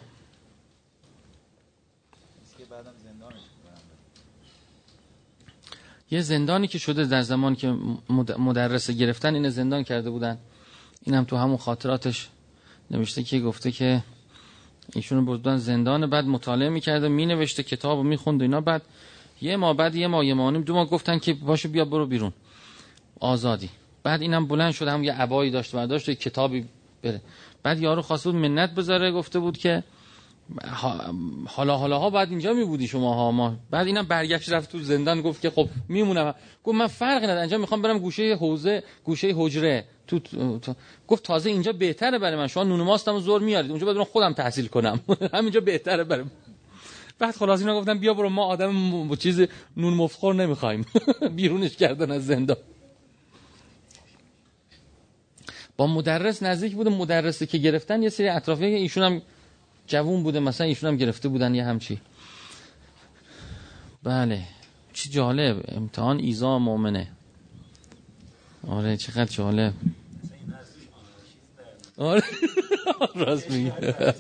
نیست 2.40 2.58
که 2.58 2.66
بعدم 2.66 2.94
زندانش 3.04 3.34
می‌کنم 3.34 3.82
یه 6.12 6.22
زندانی 6.22 6.68
که 6.68 6.78
شده 6.78 7.06
در 7.06 7.22
زمان 7.22 7.56
که 7.56 7.76
مد- 8.10 8.40
مدرسه 8.40 8.94
گرفتن 8.94 9.36
این 9.36 9.50
زندان 9.50 9.84
کرده 9.84 10.10
بودن. 10.10 10.38
اینم 11.04 11.24
تو 11.24 11.38
همون 11.38 11.58
خاطراتش 11.58 12.30
نوشته 12.92 13.24
که 13.24 13.40
گفته 13.40 13.72
که 13.72 14.04
ایشونو 14.96 15.26
بردن 15.26 15.58
زندان 15.58 16.10
بعد 16.10 16.26
مطالعه 16.26 16.70
می‌کرده 16.70 17.08
مینوشته 17.08 17.64
کتاب 17.64 18.00
و 18.00 18.04
می‌خوند 18.04 18.42
و 18.42 18.44
اینا. 18.44 18.62
بعد 18.62 18.82
یه 19.42 19.56
ما 19.56 19.74
بعد 19.74 19.96
یه 19.96 20.08
ما 20.08 20.24
یه 20.24 20.34
ما 20.34 20.48
و 20.48 20.52
نیم 20.52 20.62
دو 20.62 20.74
ما 20.74 20.86
گفتن 20.86 21.20
که 21.20 21.34
باشه 21.34 21.68
بیا 21.68 21.86
برو 21.86 22.06
بیرون. 22.06 22.34
آزادی. 23.20 23.70
بعد 24.04 24.22
اینم 24.22 24.48
بلند 24.48 24.72
شده 24.72 24.92
هم 24.92 25.04
یه 25.04 25.14
عبایی 25.14 25.52
داشت 25.52 25.76
برداشت 25.76 26.10
یه 26.10 26.16
کتابی 26.16 26.66
بره. 27.04 27.22
بعد 27.64 27.80
یارو 27.80 28.02
خواسته 28.02 28.32
بود 28.32 28.42
منت 28.42 28.76
بذاره 28.76 29.12
گفته 29.12 29.40
بود 29.40 29.58
که 29.58 29.84
حالا 31.48 31.78
حالا 31.78 32.00
ها 32.00 32.10
بعد 32.10 32.30
اینجا 32.30 32.54
می 32.54 32.66
بودی 32.66 32.88
شما 32.88 33.14
ها 33.14 33.32
ما 33.32 33.56
بعد 33.72 33.88
اینم 33.88 34.04
برگشت 34.04 34.50
رفت 34.52 34.72
تو 34.72 34.80
زندان 34.80 35.22
گفت 35.22 35.42
که 35.42 35.50
خب 35.50 35.70
میمونم. 35.90 36.36
گفت 36.64 36.76
من 36.78 36.88
فرقی 36.88 37.24
نداره 37.24 37.40
اینجا 37.40 37.58
می‌خوام 37.58 37.82
برم 37.82 38.00
گوشه 38.00 38.36
حوزه 38.36 38.84
گوشه 39.04 39.34
حجره. 39.38 39.86
تو, 40.08 40.20
تو, 40.20 40.74
گفت 41.08 41.24
تازه 41.24 41.50
اینجا 41.50 41.72
بهتره 41.74 42.20
برای 42.20 42.36
من. 42.38 42.48
شما 42.48 42.64
نون 42.64 42.82
ماستم 42.82 43.20
زور 43.20 43.42
میارید. 43.42 43.72
اونجا 43.72 43.94
برم 43.94 44.04
خودم 44.04 44.34
تحصیل 44.34 44.68
کنم. 44.68 45.00
همینجا 45.34 45.60
بهتره 45.60 46.04
برای 46.04 46.24
من. 46.24 46.32
بعد 47.20 47.36
خلاص 47.36 47.60
اینا 47.60 47.80
گفتن 47.80 47.98
بیا 48.00 48.14
برو 48.14 48.30
ما 48.30 48.46
آدم 48.46 48.72
م- 48.76 49.16
چیز 49.16 49.42
نون 49.78 49.94
مفخور 49.94 50.36
نمی‌خوایم. 50.36 50.86
بیرونش 51.36 51.76
کردن 51.78 52.12
از 52.12 52.26
زندان. 52.26 52.58
با 55.78 55.88
مدرس 55.88 56.44
نزدیک 56.44 56.76
بوده 56.76 56.90
مدرسی 56.90 57.48
که 57.48 57.58
گرفتن 57.58 58.04
یه 58.04 58.10
سری 58.10 58.30
اطرافی 58.30 58.66
ایشون 58.66 59.04
هم 59.04 59.22
جوون 59.92 60.24
بوده 60.24 60.40
مثلا 60.40 60.68
ایشون 60.68 60.90
هم 60.90 60.98
گرفته 60.98 61.28
بودن 61.30 61.56
یه 61.56 61.64
همچی. 61.66 62.02
بله. 64.04 64.44
چی 64.94 65.10
جالب 65.10 65.64
امتحان 65.68 66.20
ایزا 66.20 66.60
مؤمنه 66.60 67.08
آره 68.68 68.98
چقدر 68.98 69.26
جالب. 69.26 69.74
آره. 71.98 72.24
راست 73.16 73.52
میگه 73.52 73.74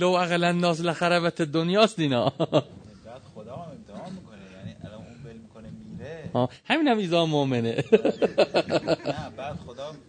لو 0.00 0.08
اقل 0.08 0.44
الناس 0.44 0.80
لخربت 0.80 1.42
دنیاست 1.42 1.98
اینا 1.98 2.28
بعد 2.30 3.22
خدا 3.34 3.56
هم 3.56 3.70
امتحان 3.70 4.12
می‌کنه 4.12 4.38
یعنی 4.58 4.76
الان 4.84 4.94
اون 5.06 5.22
بل 5.24 5.32
می‌کنه 5.36 5.68
میره. 5.70 6.48
همین 6.64 6.88
هم 6.88 6.98
ایزا 6.98 7.26
مؤمنه 7.26 7.70
نه 7.70 9.30
بعد 9.36 9.56
خدا 9.66 9.92
میگه 9.92 10.04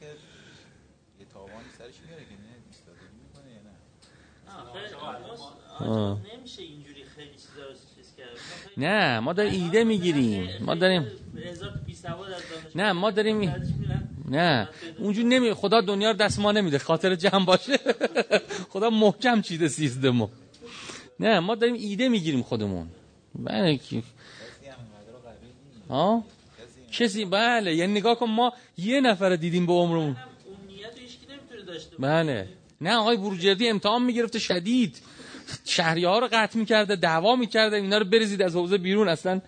که 0.00 0.06
یه 1.20 1.26
تاوانی 1.32 1.68
سرش 1.78 1.94
میاره 2.06 2.24
که 2.24 2.34
نه 2.44 2.54
ایستادگی 2.68 3.18
می‌کنه 3.24 3.50
یا 3.54 3.62
نه 3.66 3.74
آه. 5.80 6.18
نمیشه 6.38 6.62
اینجوری 6.62 7.04
خیلی 7.16 7.30
چیزا 7.30 7.66
رو 7.68 7.74
چیز 7.96 8.06
کرد. 8.16 8.28
نه 8.76 9.20
ما 9.20 9.32
داریم 9.32 9.64
ایده 9.64 9.84
می‌گیریم. 9.84 10.48
ما 10.60 10.74
داریم 10.74 11.06
نه 12.74 12.92
ما 12.92 13.10
داریم 13.10 13.54
نه. 14.28 14.68
اونجوری 14.98 15.28
نمی 15.28 15.54
خدا 15.54 15.80
دنیا 15.80 16.10
رو 16.10 16.16
دست 16.16 16.38
ما 16.38 16.52
نمیده. 16.52 16.78
خاطر 16.78 17.14
جمع 17.14 17.44
باشه. 17.44 17.78
خدا 18.72 18.90
محکم 18.90 19.42
چیده 19.42 19.68
سیزدمو 19.68 20.28
نه 21.20 21.40
ما 21.40 21.54
داریم 21.54 21.74
ایده 21.74 22.08
می‌گیریم 22.08 22.42
خودمون. 22.42 22.88
بله 23.34 23.80
ها 25.88 26.24
کسی 26.92 27.24
بله 27.24 27.74
یعنی 27.74 27.92
نگاه 27.92 28.18
کن 28.18 28.26
ما 28.26 28.52
یه 28.78 29.00
نفر 29.00 29.36
دیدیم 29.36 29.66
به 29.66 29.72
عمرمون. 29.72 30.16
بله. 31.98 32.48
نه 32.80 32.96
آقای 32.96 33.16
بروجردی 33.16 33.68
امتحان 33.68 34.02
می‌گرفته 34.02 34.38
شدید. 34.38 34.96
شهری 35.64 36.04
ها 36.04 36.18
رو 36.18 36.28
قطع 36.32 36.58
می‌کرده 36.58 36.96
دعوا 36.96 37.36
می‌کرده 37.36 37.76
اینا 37.76 37.98
رو 37.98 38.04
بریزید 38.04 38.42
از 38.42 38.56
حوزه 38.56 38.78
بیرون 38.78 39.08
اصلا. 39.08 39.40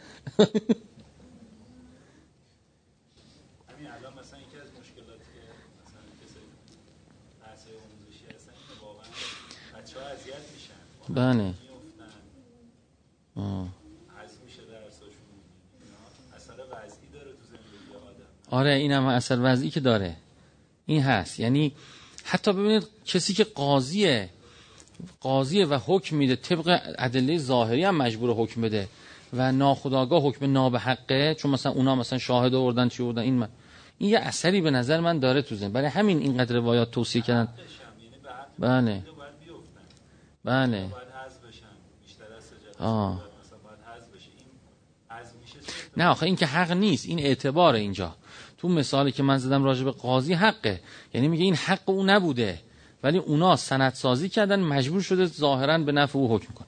بله. 11.09 11.55
آره 18.51 18.71
این 18.71 18.93
هم 18.93 19.07
اثر 19.07 19.39
وضعی 19.43 19.71
که 19.71 19.81
داره. 19.81 20.17
این 20.87 21.03
هست. 21.03 21.41
یعنی 21.41 21.73
حتی 22.25 22.53
ببینید 22.53 22.87
کسی 23.05 23.35
که 23.35 23.45
قاضیه 23.45 24.31
قاضیه 25.21 25.67
و 25.67 25.79
حکم 25.87 26.17
میده. 26.17 26.37
طبق 26.37 26.81
ادله 26.99 27.39
ظاهری 27.39 27.85
هم 27.85 27.97
مجبور 27.97 28.31
حکم 28.31 28.61
بده. 28.61 28.89
و 29.33 29.53
ناخداگاه 29.53 30.23
حکم 30.23 30.53
نابحقه 30.53 31.35
چون 31.35 31.51
مثلا 31.51 31.73
اونا 31.73 31.95
مثلا 31.95 32.19
شاهد 32.19 32.55
آوردن 32.55 32.89
چی 32.89 33.03
آوردن 33.03 33.23
این 33.23 33.35
من. 33.35 33.49
این 33.99 34.11
یه 34.11 34.19
اثری 34.19 34.61
به 34.61 34.71
نظر 34.71 35.01
من 35.01 35.19
داره 35.19 35.43
تو 35.43 35.55
زن 35.55 35.73
برای 35.73 35.89
همین 35.89 36.19
اینقدر 36.19 36.57
روایات 36.57 36.91
توصیه 36.91 37.23
کردن. 37.23 37.49
یعنی 37.49 38.11
بله. 38.59 39.03
بله. 40.45 40.89
آه. 42.79 43.23
نه 45.97 46.07
آخه 46.07 46.27
این 46.27 46.37
که 46.37 46.47
حق 46.47 46.73
نیست 46.73 47.07
این 47.07 47.19
اعتبار 47.19 47.75
اینجا. 47.75 48.17
تو 48.59 48.69
مثالی 48.69 49.13
که 49.13 49.23
من 49.23 49.39
زدم 49.39 49.65
راجع 49.65 49.85
به 49.85 49.91
قاضی 49.91 50.35
حقه. 50.35 50.81
یعنی 51.15 51.29
میگه 51.29 51.45
این 51.45 51.55
حق 51.55 51.89
او 51.89 52.05
نبوده. 52.05 52.59
ولی 53.03 53.19
اونا 53.19 53.57
سند 53.57 53.93
سازی 53.95 54.29
کردن 54.29 54.61
مجبور 54.61 55.01
شده 55.01 55.27
ظاهرا 55.27 55.79
به 55.79 55.93
نفع 55.93 56.19
او 56.19 56.35
حکم 56.35 56.55
کنه 56.55 56.67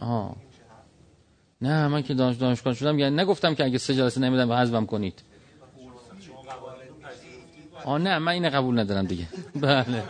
آه. 0.00 0.36
نه 1.60 1.88
من 1.88 2.02
که 2.02 2.14
دانش 2.14 2.36
دانشگاه 2.36 2.74
شدم 2.74 2.98
یعنی 2.98 3.16
نگفتم 3.16 3.54
که 3.54 3.64
اگه 3.64 3.78
سه 3.78 3.94
جلسه 3.94 4.20
نمیدم 4.20 4.52
حذفم 4.52 4.86
کنید. 4.86 5.22
آه 7.84 7.98
نه 7.98 8.18
من 8.18 8.32
اینو 8.32 8.50
قبول 8.50 8.78
ندارم 8.78 9.06
دیگه. 9.06 9.28
بله. 9.54 10.02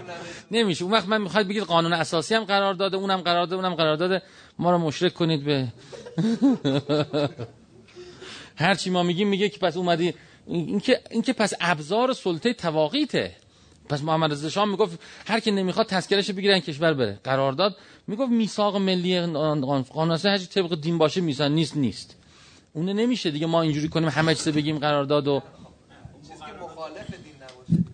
نمیشه. 0.50 0.85
اون 0.85 0.92
وقت 0.92 1.09
من 1.09 1.22
می‌خواید 1.22 1.48
بگید 1.48 1.62
قانون 1.62 1.92
اساسی 1.92 2.35
هم 2.35 2.44
قرار 2.44 2.74
داده 2.74 2.96
اونم 2.96 3.20
قرار 3.20 3.46
داده 3.46 3.57
اونم 3.57 3.74
قرار 3.74 3.96
داده 3.96 4.22
ما 4.59 4.70
رو 4.70 4.78
مشرک 4.78 5.14
کنید 5.14 5.44
به 5.44 5.68
هر 8.59 8.75
چی 8.75 8.90
ما 8.90 9.03
میگیم 9.03 9.29
میگه 9.29 9.49
که 9.49 9.59
پس 9.59 9.77
اومدی 9.77 10.14
این 10.47 10.81
که 10.81 11.01
این 11.11 11.23
که 11.23 11.33
پس 11.33 11.53
ابزار 11.61 12.12
سلطه 12.12 12.53
تواقیته. 12.53 13.37
پس 13.88 14.03
محمد 14.03 14.33
رضا 14.33 14.49
شاه 14.49 14.64
می‌گفت 14.64 14.99
هر 15.27 15.40
کی 15.40 15.51
نمی‌خواد 15.51 15.87
تذکرش 15.87 16.31
بگیرن 16.31 16.61
کشور 16.61 16.94
بره. 16.94 17.18
قرارداد 17.25 17.77
می‌گفت 18.07 18.31
میثاق 18.31 18.77
ملی 18.77 19.21
قانون 19.21 20.11
اساسی 20.11 20.29
هر 20.29 20.38
طبق 20.38 20.81
دین 20.81 20.99
باشه 20.99 21.21
میسان 21.21 21.53
نیست 21.53 21.77
نیست. 21.77 22.16
اون 22.73 22.88
نمیشه 22.88 23.31
دیگه 23.31 23.47
ما 23.47 23.62
اینجوری 23.62 23.88
کنیم 23.88 24.09
همه 24.09 24.35
چیز 24.35 24.49
بگیم 24.49 24.79
قرارداد 24.79 25.29
و 25.29 25.42
چیزی 26.23 26.35
که 26.38 26.53
مخالف 26.64 27.11
دین 27.11 27.35
نباشه 27.35 27.77
دیگه. 27.77 27.88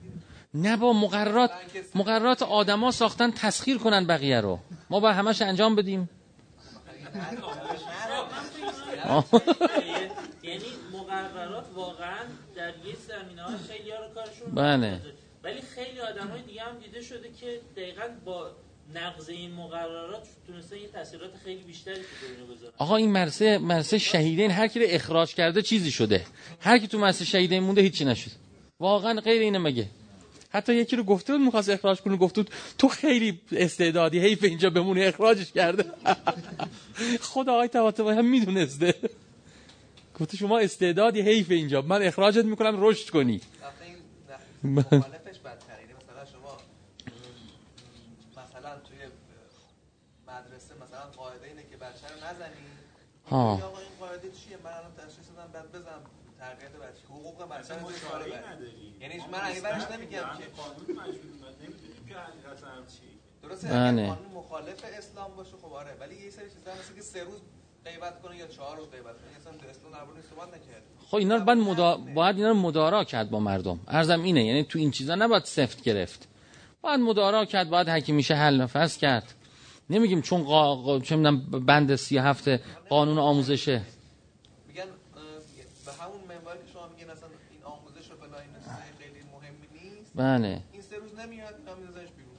نه 0.54 0.76
با 0.76 0.92
مقررات 0.92 1.50
مقررات 1.94 2.42
آدما 2.42 2.90
ساختن 2.90 3.30
تسخیر 3.30 3.78
کنن 3.78 4.06
بقیه 4.06 4.40
رو. 4.40 4.58
ما 4.90 5.00
با 5.00 5.12
همش 5.12 5.42
انجام 5.42 5.74
بدیم. 5.76 6.10
یعنی 10.54 10.66
مقررات 10.92 11.64
واقعا 11.74 12.24
در 12.56 12.68
یه 12.68 12.94
زمینه 13.08 13.42
های 13.42 13.56
خیلی 13.68 13.90
ها 13.90 13.96
رو 14.04 14.14
کارشون 14.14 14.54
بله. 14.54 15.00
ولی 15.44 15.60
خیلی 15.60 16.00
آدم 16.00 16.28
های 16.28 16.42
دیگه 16.42 16.62
هم 16.62 16.78
دیده 16.78 17.02
شده 17.02 17.28
که 17.40 17.60
دقیقا 17.76 18.02
با 18.24 18.50
نقض 18.94 19.28
این 19.28 19.54
مقررات 19.54 20.26
تونستن 20.46 20.76
یه 20.76 20.88
تاثیرات 20.88 21.30
خیلی 21.44 21.62
بیشتری 21.62 21.94
تو 21.94 22.54
بذارن 22.54 22.72
آقا 22.78 22.96
این 22.96 23.12
مرسه 23.12 23.58
مرسه 23.58 23.98
شهیدین 23.98 24.50
هر 24.50 24.66
کی 24.66 24.80
رو 24.80 24.86
اخراج 24.88 25.34
کرده 25.34 25.62
چیزی 25.62 25.90
شده. 25.90 26.24
هر 26.60 26.78
کی 26.78 26.86
تو 26.88 26.98
مرسه 26.98 27.24
شهیدین 27.24 27.62
مونده 27.62 27.82
هیچی 27.82 28.04
نشد 28.04 28.30
واقعا 28.80 29.20
غیر 29.20 29.42
اینه 29.42 29.58
مگه. 29.58 29.86
حتی 30.50 30.74
یکی 30.74 30.96
رو 30.96 31.02
گفته 31.02 31.32
بود 31.32 31.42
می‌خواست 31.42 31.68
اخراج 31.70 32.00
کنه 32.00 32.16
بود 32.16 32.50
تو 32.78 32.88
خیلی 32.88 33.40
استعدادی 33.52 34.18
حیف 34.18 34.44
اینجا 34.44 34.70
بمونه 34.70 35.06
اخراجش 35.06 35.52
کرده. 35.52 35.84
خدا 37.32 37.52
آقای 37.52 38.16
هم 38.16 38.24
می‌دونسته. 38.24 38.94
گفته 40.20 40.36
شما 40.36 40.58
استعدادی 40.58 41.20
حیف 41.20 41.50
اینجا. 41.50 41.82
من 41.82 42.02
اخراجت 42.02 42.44
می‌کنم 42.44 42.76
رشد 42.78 43.10
کنی. 43.10 43.40
مخالفش 44.64 45.38
بدتره. 45.38 45.80
یعنی 45.80 45.92
مثلا 45.92 46.24
شما 46.32 46.56
مثلا 48.32 48.78
توی 48.78 48.98
مدرسه 50.28 50.74
مثلا 50.74 51.10
قاعده 51.16 51.46
اینه 51.46 51.62
که 51.70 51.76
بچه 51.76 52.08
رو 52.08 52.16
نزنی. 52.16 52.64
ها. 53.30 53.52
آقا 53.52 53.78
این 53.78 53.88
قاعده 54.00 54.30
چیه؟ 54.30 54.56
من 54.64 54.70
الان 54.70 54.92
تشخیص 54.98 55.28
دادم 55.36 55.52
بعد 55.52 55.72
بزنم 55.72 56.02
تربیت 56.38 56.72
بچه. 56.72 57.04
حقوق 57.08 57.48
بچه 57.48 57.74
رو. 57.74 57.90
نداری. 57.90 58.94
یعنی 59.00 59.16
من 59.32 59.40
اگه 59.42 59.60
برش 59.60 59.90
نمیگم 59.90 60.20
که 60.38 60.44
قانون 60.56 60.86
مجبور 60.88 61.50
نمی‌دونیم 61.62 62.06
که 62.08 62.14
حقیقتا 62.14 62.66
هم 62.66 62.86
چی. 62.86 63.08
درسته 63.42 63.68
بله. 63.68 64.06
قانون 64.06 64.32
مخالف 64.34 64.84
اسلام 64.98 65.36
باشه 65.36 65.56
خب 65.62 65.72
آره. 65.72 65.94
ولی 66.00 66.14
یه 66.24 66.30
سری 66.30 66.50
چیزا 66.50 66.72
مثل 66.80 66.94
که 66.94 67.02
سه 67.02 67.24
روز 67.24 67.40
غیبت 67.84 68.22
کنه 68.22 68.36
یا 68.36 68.46
چهار 68.46 68.76
روز 68.76 68.90
غیبت 68.90 69.04
کنه 69.04 69.36
اصلا 69.40 69.52
تو 69.52 69.66
اسلام 69.68 70.08
صحبت 70.30 70.48
نکرد. 70.48 70.82
خب 71.08 71.16
اینا 71.16 71.36
رو 71.36 71.44
باید, 71.44 71.58
مدا... 71.58 71.96
باید 71.96 72.36
اینا 72.36 72.48
رو 72.48 72.54
مدارا 72.54 73.04
کرد 73.04 73.30
با 73.30 73.40
مردم. 73.40 73.80
ارزم 73.88 74.22
اینه 74.22 74.44
یعنی 74.44 74.64
تو 74.64 74.78
این 74.78 74.90
چیزا 74.90 75.14
نباید 75.14 75.44
سفت 75.44 75.82
گرفت. 75.82 76.28
باید 76.82 77.00
مدارا 77.00 77.44
کرد 77.44 77.70
باید 77.70 77.88
حکیمیشه 77.88 78.34
حل 78.34 78.60
نفس 78.60 78.98
کرد. 78.98 79.34
نمیگیم 79.90 80.22
چون 80.22 80.42
قا... 80.42 80.76
قا... 80.76 81.00
چه 81.00 81.16
می‌دونم 81.16 81.40
بند 81.66 81.96
سی 81.96 82.18
هفته 82.18 82.60
قانون 82.88 83.18
آموزشه. 83.18 83.82
میگن 84.68 84.82
به 85.86 85.92
همون 85.92 86.20
منبر 86.28 86.56
که 86.56 86.72
شما 86.72 86.88
میگین 86.88 87.10
اصلا 87.10 87.28
این 87.50 87.64
آموزش 87.64 88.10
و 88.10 88.16
فلان 88.16 88.40
این 88.40 88.52
چیزای 88.60 88.76
خیلی 88.98 89.20
مهمی 89.32 89.96
نیست. 89.96 90.12
بله. 90.14 90.60
این 90.72 90.82
سه 90.82 90.96
روز 90.96 91.18
نمیاد 91.18 91.54
اینا 91.58 91.74
میذارش 91.74 92.08
بیرون. 92.16 92.34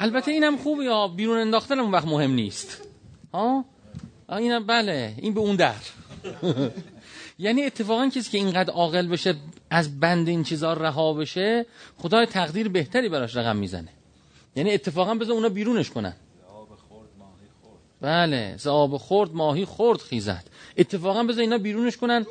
البته 0.00 0.30
اینم 0.30 0.56
خوبه 0.56 0.84
یا 0.84 1.08
بیرون 1.08 1.38
انداختن 1.38 1.78
اون 1.78 1.90
وقت 1.90 2.06
مهم 2.06 2.30
نیست. 2.30 2.82
ها؟ 3.32 3.40
آه، 3.40 3.64
اینم 4.28 4.66
بله. 4.66 5.14
این 5.18 5.34
به 5.34 5.40
اون 5.40 5.56
در. 5.56 5.74
یعنی 7.38 7.62
اتفاقا 7.62 8.08
کسی 8.08 8.30
که 8.30 8.38
اینقدر 8.38 8.72
عاقل 8.72 9.08
بشه 9.08 9.34
از 9.70 10.00
بند 10.00 10.28
این 10.28 10.44
چیزها 10.44 10.72
رها 10.72 11.12
بشه 11.12 11.66
خدای 11.98 12.26
تقدیر 12.26 12.68
بهتری 12.68 13.08
براش 13.08 13.36
رقم 13.36 13.56
می‌زنه. 13.56 13.88
یعنی 14.56 14.74
اتفاقا 14.74 15.14
بذار 15.14 15.34
اونا 15.34 15.48
بیرونش 15.48 15.90
کنن. 15.90 16.14
بله 18.00 18.56
ز 18.56 18.66
آب 18.66 18.96
خورد 18.96 19.34
ماهی 19.34 19.64
خورد 19.64 20.00
خیزد. 20.00 20.44
اتفاقا 20.76 21.22
بذار 21.22 21.40
اینا 21.40 21.58
بیرونش 21.58 21.96
کنن. 21.96 22.26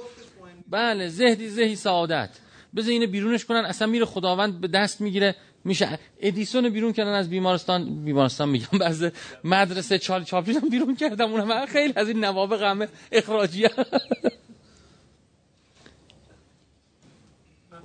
بله 0.70 1.08
زهدی 1.10 1.50
زهی 1.50 1.76
سعادت. 1.76 2.30
بذار 2.76 2.92
اینو 2.92 3.08
بیرونش 3.08 3.46
کنن 3.46 3.66
اصلا 3.66 3.88
میره 3.88 4.06
خداوند 4.06 4.62
به 4.62 4.68
دست 4.68 5.02
می‌گیره 5.02 5.36
میشه. 5.66 6.00
ادیسون 6.20 6.70
بیرون 6.70 6.94
کردن 6.94 7.14
از 7.14 7.30
بیمارستان 7.30 8.04
بیمارستان 8.06 8.50
میگم 8.50 8.78
بعض 8.80 9.12
مدرسه 9.44 9.98
چال 10.00 10.24
چاپلین 10.24 10.58
هم 10.58 10.70
بیرون 10.70 10.96
کردم 10.96 11.32
اونم 11.32 11.48
من 11.48 11.66
خیلی 11.66 11.94
از 11.96 12.08
این 12.08 12.26
نوابق 12.26 12.62
همه 12.62 12.88
اخراجی 13.12 13.62
من 13.64 13.70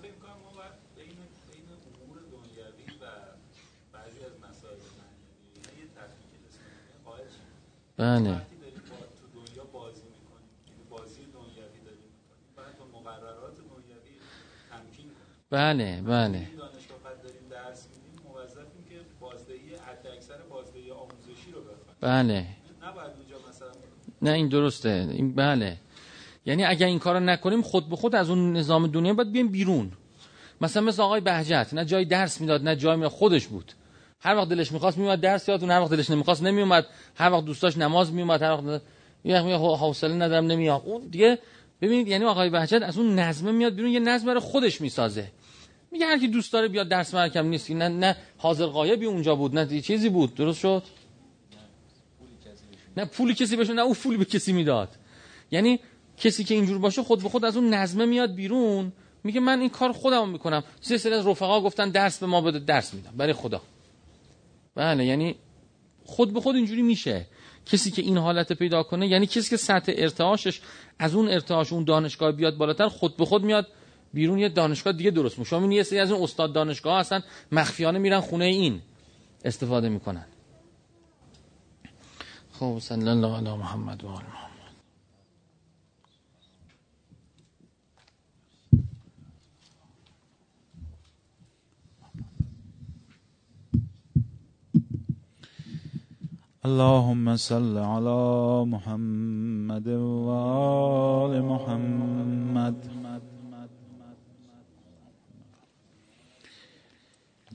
فکر 0.03 0.16
کنم 0.22 0.38
ما 0.44 0.51
باید 0.57 0.74
بین 0.96 1.18
بین 1.53 1.66
امور 2.05 2.18
دنیوی 2.33 2.92
و 3.03 3.05
بعضی 3.92 4.20
از 4.29 4.35
مسائل 4.46 4.81
معنوی 4.98 5.33
اینا 5.55 5.70
یه 5.81 5.87
تفکیک 5.96 6.40
اسلامی 6.48 6.92
قائل 7.05 7.29
شیم 7.35 7.48
بله 7.96 8.31
وقتی 8.31 8.57
داریم 8.57 8.83
با 8.90 8.96
تو 9.18 9.24
دنیا 9.38 9.64
بازی 9.64 10.07
می‌کنیم 10.14 10.51
یعنی 10.68 10.85
بازی 10.90 11.20
دنیوی 11.37 11.81
داریم 11.87 12.11
می‌کنیم 12.18 12.48
باید 12.57 12.74
با 12.79 12.87
مقررات 13.01 13.57
دنیوی 13.57 14.16
تمکین 14.70 15.09
کنیم 15.18 15.18
بله 15.18 15.37
بله 15.37 15.37
این 15.37 15.37
دانشگاه 15.37 15.37
قد 15.37 15.37
داریم 15.37 15.37
درس 15.37 15.37
میدیم 15.37 15.37
موظفیم 15.37 15.37
که 15.37 15.37
بازدهی 15.37 15.37
حد 15.37 15.37
اکثر 15.37 15.37
بازدهی 15.37 15.37
آموزشی 15.37 15.38
رو 21.53 21.61
بله. 22.01 22.47
اونجا 23.17 23.49
مثلا 23.49 23.69
نه 24.23 24.31
این 24.31 24.49
درسته. 24.49 25.09
این 25.11 25.35
بله. 25.35 25.77
یعنی 26.47 26.65
اگر 26.65 26.87
این 26.87 26.99
کارو 26.99 27.21
نکنیم 27.21 27.63
خود 27.63 27.89
به 27.89 27.97
خود 27.97 28.15
از 28.15 28.31
اون 28.31 28.53
نظام 28.53 28.87
دنیا 28.87 29.15
باید 29.15 29.33
بیایم 29.33 29.49
بیرون. 29.49 29.93
مثلا 30.61 30.83
مثل 30.83 31.03
آقای 31.03 31.21
بهجت 31.21 31.69
نه 31.73 31.85
جای 31.85 32.05
درس 32.05 32.41
می‌داد 32.41 32.63
نه 32.63 32.77
جای 32.77 32.97
می‌داد 32.97 33.11
خودش 33.11 33.47
بود. 33.47 33.73
هر 34.21 34.37
وقت 34.37 34.49
دلش 34.49 34.73
می‌خواست 34.73 34.99
میومد 34.99 35.21
درس 35.21 35.49
یادتون 35.49 35.71
هر 35.71 35.81
وقت 35.81 35.91
دلش 35.91 36.11
نمی‌خواست 36.11 36.43
نمیومد 36.43 36.87
هر 37.15 37.33
وقت 37.33 37.45
دوستاش 37.45 37.77
نماز 37.77 38.13
میومد 38.13 38.43
هر 38.43 38.53
وقت 38.53 38.83
یه 39.25 39.57
حوصله 39.57 40.15
ندارم 40.15 40.47
نمیام 40.47 40.83
اون 40.85 41.09
دیگه 41.09 41.39
ببینید 41.81 42.09
یعنی 42.09 42.25
آقای 42.25 42.51
بهجت 42.51 42.83
از 42.83 42.99
اون 42.99 43.19
نظمه 43.19 43.53
میاد 43.53 43.75
بیرون 43.75 43.91
یه 43.91 44.01
نظم 44.01 44.27
برای 44.27 44.41
خودش 44.41 44.81
می‌سازه. 44.81 45.31
میگه 45.90 46.07
هر 46.07 46.18
کی 46.18 46.29
دوست 46.29 46.53
داره 46.53 46.68
بیاد 46.68 46.88
درس 46.88 47.14
مرکم 47.14 47.46
نیست. 47.46 47.70
نه 47.70 47.88
نه 47.88 48.16
حاضر 48.38 48.66
غایبی 48.66 49.07
اونجا 49.07 49.35
بود 49.35 49.59
نه 49.59 49.81
چیزی 49.81 50.09
بود. 50.09 50.35
درست 50.35 50.59
شد؟ 50.59 50.83
نه 52.96 53.05
پولی 53.05 53.35
کسی 53.35 53.57
بهش 53.57 53.70
نه 53.70 53.83
او 53.83 53.94
پولی 53.94 54.16
به 54.16 54.24
کسی 54.24 54.53
می‌داد. 54.53 54.88
یعنی 55.51 55.81
کسی 56.16 56.44
که 56.44 56.55
اینجور 56.55 56.79
باشه 56.79 57.03
خود 57.03 57.22
به 57.22 57.29
خود 57.29 57.44
از 57.44 57.57
اون 57.57 57.74
نظمه 57.74 58.07
میاد 58.07 58.35
بیرون. 58.35 58.92
میگه 59.24 59.40
من 59.40 59.61
این 59.61 59.68
کار 59.68 59.92
خودم 59.92 60.29
می‌کنم. 60.29 60.64
سه 60.81 60.98
سری 60.98 61.14
از 61.14 61.27
رفقا 61.27 61.61
گفتن 61.61 61.90
درس 61.90 62.18
به 62.18 62.27
ما 62.27 62.40
بده 62.40 62.59
درس 62.59 62.94
میدم. 62.94 63.12
برای 63.16 63.33
خدا. 63.33 63.62
بله 64.74 65.05
یعنی 65.05 65.37
خود 66.05 66.33
به 66.33 66.40
خود 66.40 66.57
اینجوری 66.57 66.83
میشه. 66.83 67.27
کسی 67.66 67.90
که 67.90 68.03
این 68.03 68.18
حالت 68.18 68.53
پیدا 68.53 68.83
کنه 68.83 69.09
یعنی 69.09 69.27
کسی 69.27 69.51
که 69.51 69.57
سطح 69.57 69.92
ارتعاشش 69.96 70.61
از 70.98 71.14
اون 71.14 71.29
ارتعاش 71.29 71.72
اون 71.72 71.85
دانشگاه 71.85 72.33
بیاد 72.33 72.57
بالاتر 72.57 72.88
خود 72.88 73.16
به 73.16 73.24
خود 73.24 73.44
میاد 73.44 73.66
بیرون 74.12 74.38
یه 74.38 74.49
دانشگاه 74.49 74.92
دیگه 74.92 75.11
درست 75.11 75.38
میشه 75.38 75.51
شما 75.51 75.73
یه 75.73 75.83
سری 75.83 75.99
از 75.99 76.11
اون 76.11 76.23
استاد 76.23 76.53
دانشگاه 76.53 77.01
هستن 77.01 77.23
مخفیانه 77.53 77.99
میرن 77.99 78.21
خونه 78.21 78.44
این 78.44 78.81
استفاده 79.44 79.88
می‌کنن. 79.88 80.25
خب 82.53 82.79
صلی 82.81 83.09
الله 83.09 83.37
علی 83.37 83.57
محمد 83.57 84.05
و 84.05 84.09
آل 84.09 84.23
محمد. 84.23 84.49
اللهم 96.64 97.37
صل 97.37 97.79
على 97.79 98.64
محمد 98.64 99.87
وآل 99.87 101.40
محمد. 101.40 103.38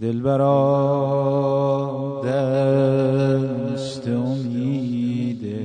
دلبرا 0.04 0.62
دست 2.26 4.08
امیده. 4.08 5.64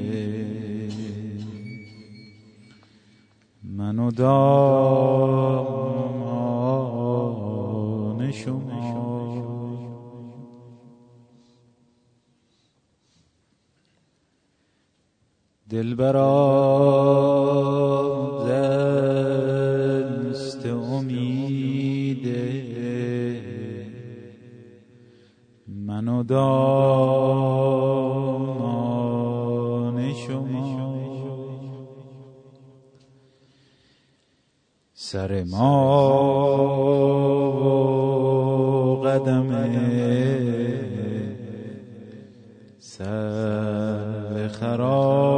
منو 3.62 4.10
دامان 4.10 4.70
شما. 8.32 8.78
دلبرا 15.70 16.18
منو 25.98 26.22
دامان 26.22 27.58
شما. 30.12 30.88
سر 34.94 35.44
ما 35.44 35.82
و 38.92 39.02
قدم 39.02 39.48
سر 42.78 44.48
خرامان 44.48 45.37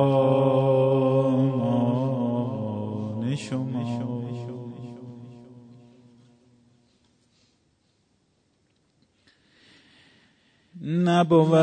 نبود 10.85 11.55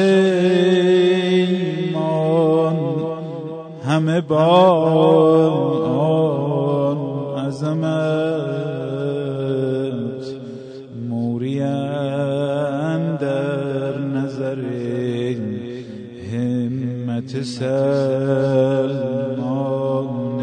همه 3.84 4.20
با 4.20 4.46
آن 5.96 6.49
همت 17.20 17.42
سلمان 17.42 17.70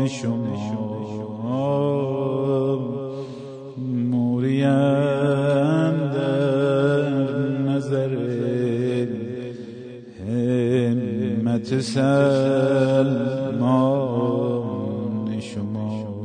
شما. 0.08 0.88
موری 3.78 4.62
در 6.14 7.10
نظر 7.66 8.18
همت 10.20 11.80
سلمان 11.80 12.20
شما. 15.40 16.18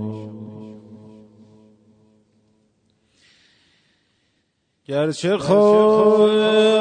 گرچه 4.87 5.39
خود 5.39 6.73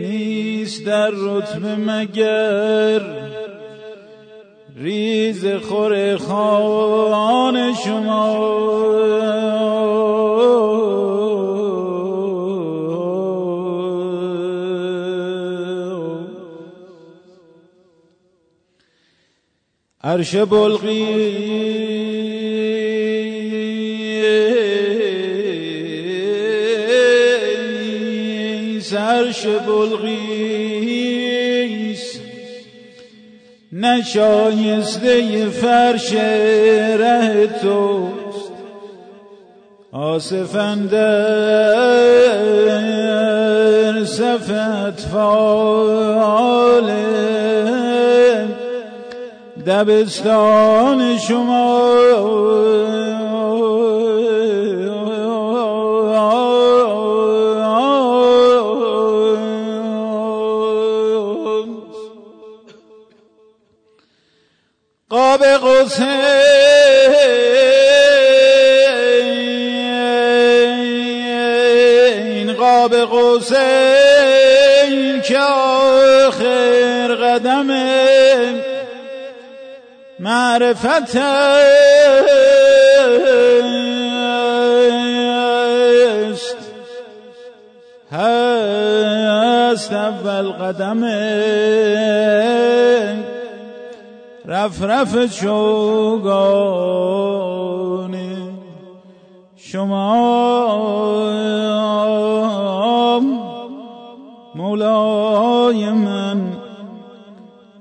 نیست 0.07 0.85
در 0.85 1.09
رتبه 1.09 1.75
مگر 1.75 3.01
ریز 4.77 5.45
خور 5.45 6.17
خان 6.17 7.73
شما. 7.73 8.53
عرش 20.13 20.35
بلغیس 20.35 20.93
عرش 28.93 29.45
بلغیس 29.67 30.53
نشایسته 33.73 35.49
فرش 35.49 36.13
ره 36.99 37.47
توست. 37.61 38.51
آسفندر 39.91 40.93
صفت 44.05 44.99
فاله. 45.11 46.83
دبستان 49.65 51.17
شما. 51.17 51.93
قاب 65.09 65.43
قوسین 65.43 66.03
قاب 72.53 72.95
قوسین 72.95 73.61
که 75.21 75.39
آخر 76.27 77.15
قدمه 77.15 78.72
معرفت 80.23 81.15
است 81.15 81.77
هست 88.11 89.93
اول 89.93 90.51
قدم 90.51 91.03
رف 94.45 94.81
رف 94.81 95.39
چوگان 95.39 96.63
شما 99.55 100.23
مولای 104.55 105.89
من 105.89 106.41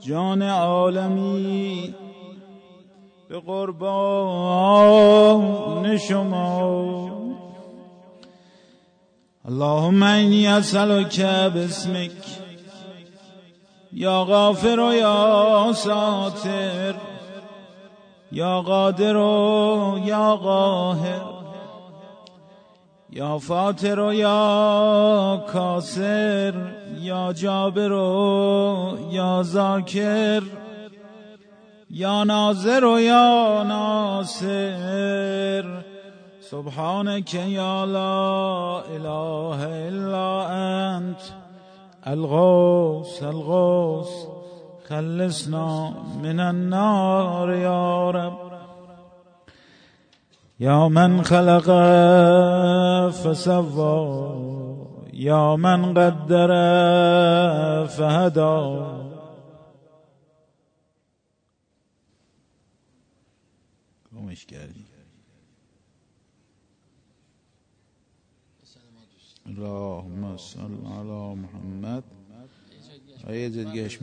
جان 0.00 0.42
عالمی. 0.42 1.94
قربان 3.46 5.02
شما. 5.98 6.82
اللهم 9.48 10.02
اینی 10.02 10.46
اسألک 10.46 11.20
باسمک. 11.54 12.10
یا 13.92 14.24
غافر 14.24 14.80
و 14.80 14.94
یا 14.94 15.72
ساتر. 15.74 16.94
یا 18.32 18.62
قادر 18.62 19.16
و 19.16 20.00
یا 20.04 20.36
قاهر. 20.36 21.22
یا 23.10 23.38
فاتر 23.38 23.98
و 23.98 24.14
یا 24.14 25.44
کاسر. 25.52 26.54
یا 27.00 27.32
جابر 27.32 27.92
و 27.92 28.98
یا 29.10 29.42
ذاکر. 29.42 30.42
يا 31.92 32.24
ناظر 32.24 32.84
و 32.84 32.96
يا 32.96 33.62
ناصر 33.62 34.44
سبحانك 36.40 37.34
يا 37.34 37.86
لا 37.86 38.80
إله 38.96 39.88
إلا 39.88 40.26
أنت 40.96 41.20
الغوث 42.06 43.22
الغوث 43.22 44.10
خلصنا 44.88 45.92
من 46.22 46.40
النار 46.40 47.52
يا 47.52 48.10
رب. 48.10 48.52
يا 50.60 50.88
من 50.88 51.22
خلق 51.22 51.68
فسوى 53.10 54.32
يا 55.12 55.56
من 55.56 55.98
قدر 55.98 56.50
فهدى 57.86 59.01
گمش 64.42 64.46
کردی 64.46 64.84
اللهم 69.46 70.36
صل 70.36 70.60
علی 70.60 71.34
محمد. 71.34 72.02
یه 73.30 73.50
جا 73.50 73.62
دیگه 73.62 73.82
اش 73.82 73.98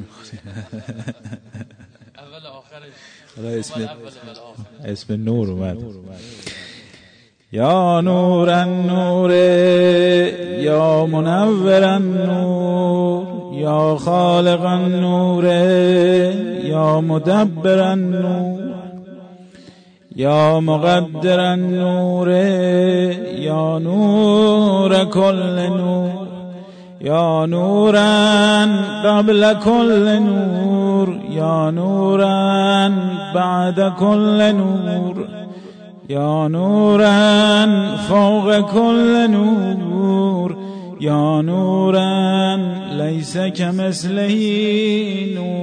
اول 2.18 2.46
آخرش 2.46 2.94
اسم 3.38 3.90
اسم 4.84 5.14
نور 5.14 5.50
اومد. 5.50 5.78
یا 7.52 8.02
نور 8.02 8.50
النور 8.50 9.32
یا 10.62 11.06
منور 11.06 11.84
النور 11.84 13.54
یا 13.54 13.96
خالق 13.96 14.62
النور 14.62 15.46
یا 16.66 17.02
مدبر 17.02 17.80
النور. 17.80 18.79
یا 20.16 20.60
مقدر 20.60 21.40
النور 21.40 22.30
یا 23.40 23.78
نور 23.80 24.94
کل 25.14 25.60
نور 25.70 26.28
یا 27.02 27.46
نورا 27.46 28.66
قبل 29.06 29.54
كل 29.64 30.20
نور 30.22 31.08
یا 31.30 31.70
نورا 31.72 32.90
بعد 33.36 33.80
كل 34.00 34.56
نور 34.56 35.28
یا 36.10 36.48
نورا 36.48 37.66
فوق 38.08 38.60
كل 38.60 39.30
نور 39.30 40.56
یا 41.00 41.42
نورا 41.42 42.58
ليس 42.92 43.38
كمثله 43.38 44.36
نور. 45.36 45.60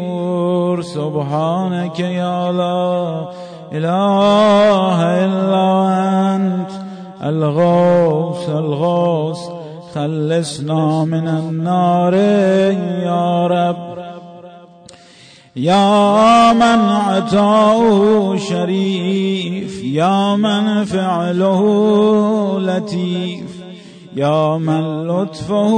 سبحانك 0.82 2.00
يا 2.00 2.52
لا 2.52 3.45
إله 3.72 5.24
إلا 5.24 5.68
أنت 6.36 6.70
الغوث 7.24 8.48
الغوث 8.48 9.38
خلصنا 9.94 11.04
من 11.04 11.28
النار 11.28 12.14
يا 13.04 13.46
رب. 13.46 13.96
يا 15.56 16.52
من 16.52 16.80
عطاؤه 16.88 18.36
شريف 18.36 19.84
يا 19.84 20.36
من 20.36 20.84
فعله 20.84 21.62
لطيف. 22.60 23.56
يا 24.16 24.58
من 24.58 25.06
لطفه 25.06 25.70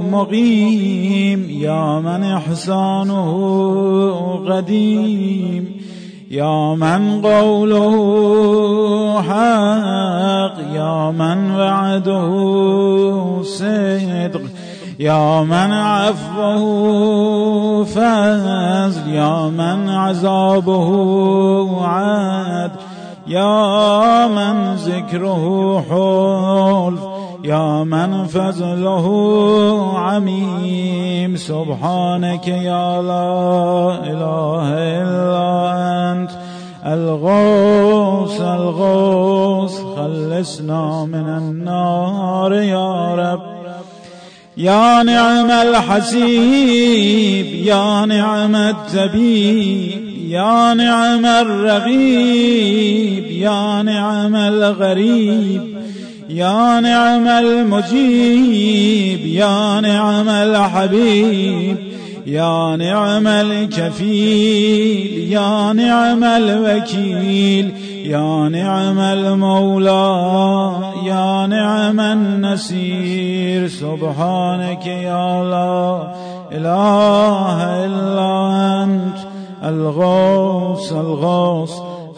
مقيم 0.00 1.50
يا 1.50 1.98
من 1.98 2.24
إحسانه 2.24 3.32
قديم. 4.48 5.85
يا 6.30 6.74
من 6.74 7.22
قوله 7.26 7.92
حق 9.22 10.58
يا 10.74 11.10
من 11.10 11.50
وعده 11.50 12.32
صدق 13.42 14.40
يا 14.98 15.42
من 15.42 15.72
عفوه 15.72 16.64
فضل 17.84 19.08
يا 19.08 19.48
من 19.48 19.88
عذابه 19.90 20.88
عاد 21.86 22.70
يا 23.26 24.26
من 24.26 24.74
ذكره 24.74 25.84
حلف 25.90 27.05
يا 27.46 27.84
من 27.84 28.26
فضله 28.26 29.06
عميم 29.98 31.36
سبحانك 31.36 32.48
يا 32.48 33.02
لا 33.02 33.98
إله 34.02 34.68
إلا 35.02 35.72
أنت. 36.12 36.30
الغوث 36.86 38.40
الغوث 38.40 39.80
خلصنا 39.96 41.04
من 41.04 41.28
النار 41.28 42.52
يا 42.52 43.14
رب. 43.14 43.56
يا 44.56 45.02
نعم 45.02 45.50
الحسيب 45.50 47.46
يا 47.46 48.06
نعم 48.06 48.56
التبيب 48.56 50.02
يا 50.28 50.74
نعم 50.74 51.26
الرغيب 51.26 53.26
يا 53.30 53.82
نعم 53.82 54.36
الغريب. 54.36 55.75
يا 56.28 56.80
نعم 56.80 57.28
المجيب 57.28 59.26
يا 59.26 59.80
نعم 59.80 60.28
الحبيب 60.28 61.76
يا 62.26 62.76
نعم 62.76 63.26
الكفيل 63.26 65.32
يا 65.32 65.72
نعم 65.72 66.24
الوكيل 66.24 67.72
يا 68.04 68.48
نعم 68.48 68.98
المولى 68.98 70.72
يا 71.04 71.46
نعم 71.46 72.00
النسير. 72.00 73.68
سبحانك 73.68 74.86
يا 74.86 75.44
لا 75.44 76.12
إله 76.52 77.84
إلا 77.84 78.84
أنت 78.84 79.18
الغوث 79.64 80.92
الغوث. 80.92 81.72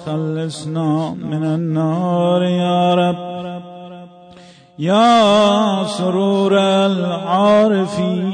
خلصنا 0.06 1.14
من 1.30 1.44
النار 1.44 2.42
يا 2.42 2.94
رب. 2.94 3.28
يا 4.78 5.84
سرور 5.84 6.58
العارفين 6.58 8.32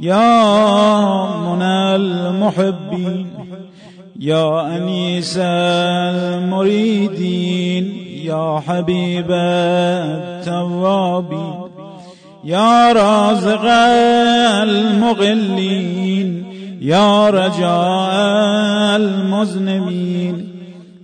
يا 0.00 1.36
منى 1.36 1.96
المحبين 1.96 3.26
يا 4.20 4.76
أنيس 4.76 5.38
المريدين 6.52 7.84
يا 8.24 8.62
حبيب 8.66 9.26
التوابين 10.10 11.52
يا 12.44 12.92
رازق 12.92 13.64
المغلين 14.62 16.44
يا 16.80 17.30
رجاء 17.30 18.96
المذنبين 18.96 20.48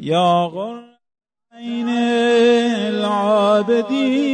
يا 0.01 0.45
غرين 0.45 1.89
العابدين. 3.09 4.28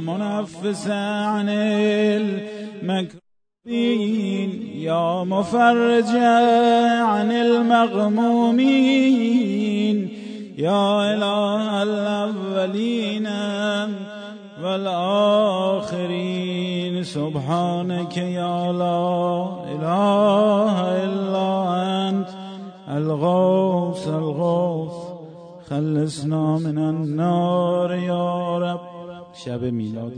منفس 0.00 0.88
عن 0.88 1.48
المكروبين 3.66 4.50
يا 4.74 5.24
مفرج 5.24 6.16
عن 7.10 7.32
المغمومين 7.32 8.66
يا 10.58 11.14
إله 11.14 11.82
الأولين 11.82 13.26
والآخرين 15.86 16.24
سبحانك 17.02 18.16
يا 18.16 18.72
لا 18.72 19.46
إله 19.74 21.04
إلا 21.04 21.48
أنت 22.08 22.28
الغوث 22.88 24.08
الغوث 24.08 24.96
خلصنا 25.70 26.58
من 26.58 26.78
النار 26.78 27.92
يا 27.92 28.58
رب. 28.58 28.95
شب 29.44 29.64
میلاد. 29.64 30.12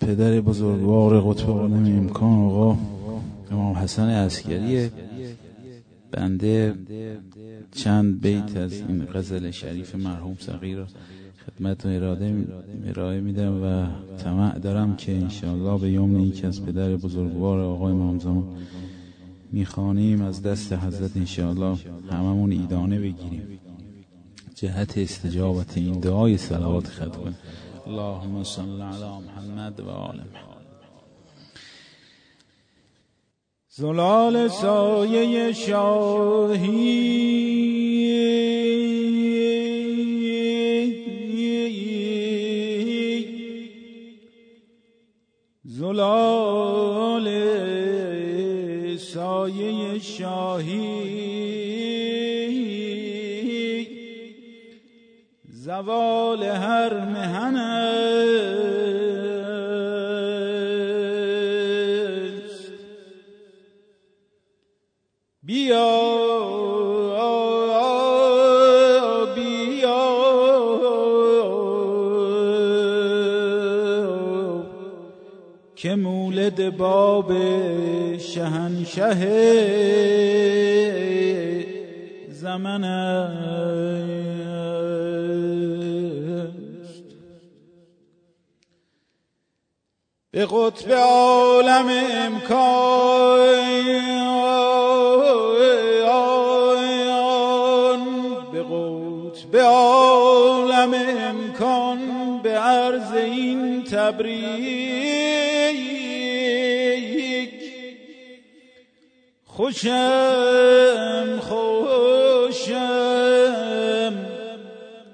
پدر 0.00 0.40
بزرگوار 0.40 1.20
قطب 1.20 1.50
عالم 1.50 1.84
امکان 1.98 2.38
آقا 2.38 2.78
امام 3.50 3.74
حسن 3.76 4.08
عسکری 4.08 4.90
بنده 6.10 6.74
چند 7.72 8.20
بیت 8.20 8.56
از 8.56 8.72
این 8.72 9.06
غزل 9.14 9.50
شریف 9.50 9.94
مرحوم 9.94 10.36
صغیر 10.40 10.78
خدمت 11.46 11.86
و 11.86 11.88
اراده 11.88 12.46
ارائه 12.86 13.20
میدم 13.20 13.62
و 13.62 13.86
طمع 14.18 14.58
دارم 14.58 14.96
که 14.96 15.12
انشاءالله 15.12 15.80
به 15.80 15.90
یوم 15.90 16.20
یکی 16.20 16.46
از 16.46 16.64
پدر 16.64 16.96
بزرگوار 16.96 17.60
آقای 17.60 17.92
امام 17.92 18.18
زمان 18.18 18.44
می‌خوانیم. 19.52 20.22
از 20.22 20.42
دست 20.42 20.72
حضرت 20.72 21.16
انشاءالله 21.16 21.76
هممون 22.10 22.52
ایدانه 22.52 22.98
بگیریم. 22.98 23.55
جهت 24.56 24.98
استجابت 24.98 25.76
این 25.76 26.00
دعای 26.00 26.36
صلوات 26.36 26.86
ختم 26.86 27.34
اللهم 27.86 28.44
صل 28.44 28.82
علی 28.82 29.18
محمد 29.26 29.80
و 29.80 29.90
آل 29.90 30.16
محمد. 30.16 30.56
زلال 33.68 34.48
سایه 34.48 35.52
شاهی. 35.52 36.96
زلال 45.64 47.26
سایه 48.96 49.98
شاهی. 49.98 51.16
زوال 55.66 56.42
هر 56.42 56.94
مهن 56.94 57.56
است 57.56 57.82
بیا. 65.42 66.16
که 75.76 75.94
مولد 75.94 76.76
باب 76.76 77.32
شهنشه 78.18 79.16
زمن 82.30 82.84
به 90.36 90.46
قطب 90.50 90.92
عالم 90.92 91.88
امکان. 92.12 93.46
به 98.52 98.62
قطب 98.62 99.56
عالم 99.56 100.94
امکان 101.18 101.98
به 102.42 102.50
عرض 102.50 103.12
این 103.12 103.84
تبریک. 103.84 104.36
خوشم 109.46 111.40
خوشم. 111.40 112.76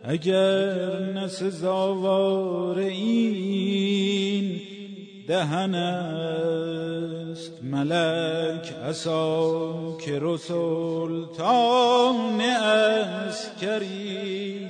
اگر 0.04 0.98
نسزاوار 1.14 2.78
این 2.78 4.71
دهن 5.32 5.74
است 5.74 7.52
ملک 7.62 8.72
اصا 8.88 9.62
که 10.04 10.18
رسولتان 10.22 11.60
اسکری 12.40 13.78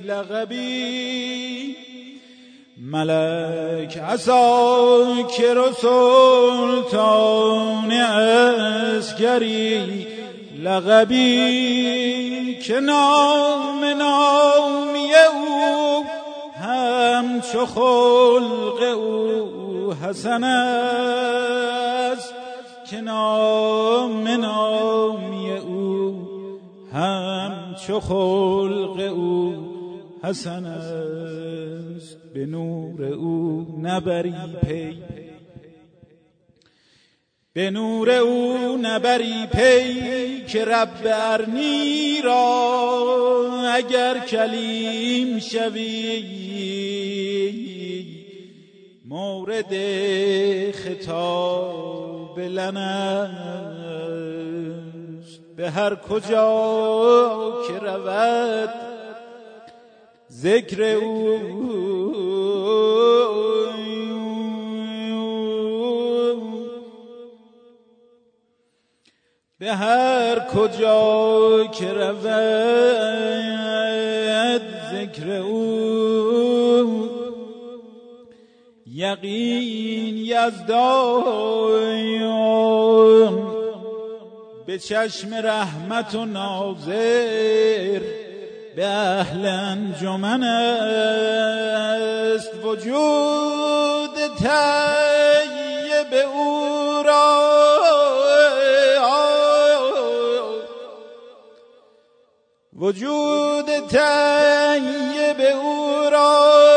لغبی 0.05 1.75
ملک 2.77 3.97
عصا 3.97 5.05
که 5.37 5.53
رسولتان 5.53 5.91
اسکری 8.97 10.07
لغبی 10.63 12.55
که 12.55 12.79
نام 12.79 13.83
نامی 13.83 15.11
او 15.33 16.05
همچو 16.61 17.65
خلق 17.65 18.97
او. 18.97 19.62
حسن 19.93 20.43
است 20.43 22.33
که 22.89 23.01
نام 23.01 24.27
نامی 24.27 25.51
او 25.51 26.27
همچو 26.93 27.99
خلق 27.99 29.13
او. 29.13 29.73
حسن 30.23 30.65
است 30.65 32.17
به 32.33 32.45
نور 32.45 33.03
او 33.03 33.67
نبری 33.81 34.35
پی. 34.63 35.03
به 37.53 37.69
نور 37.69 38.11
او 38.11 38.77
نبری 38.81 39.45
پی 39.51 40.43
که 40.45 40.65
رب 40.65 41.01
ارنی 41.05 42.21
را 42.23 43.71
اگر 43.73 44.19
کلیم 44.19 45.39
شوی. 45.39 46.43
مورد 49.13 49.73
خطاب 50.71 52.39
لنست 52.39 53.33
به 55.57 55.69
هر 55.69 55.95
کجا 55.95 57.53
که 57.67 57.79
رود 57.79 58.69
ذکر 60.31 60.83
او. 60.83 61.39
به 69.59 69.73
هر 69.73 70.39
کجا 70.39 71.67
که 71.67 71.93
رود 71.93 72.23
ذکر 74.91 75.31
او. 75.31 76.02
یقین 79.13 80.17
یزدان 80.17 81.23
به 84.65 84.79
چشم 84.79 85.33
رحمت 85.33 86.15
و 86.15 86.25
ناظر 86.25 87.99
به 88.75 88.87
اهل 88.87 89.45
انجمن 89.45 90.43
است 90.43 92.51
وجود 92.63 94.15
طیب 94.39 96.13
او 96.33 97.03
را. 97.05 97.43
وجود 102.79 103.65
طیب 103.87 105.41
او 105.61 106.09
را. 106.11 106.72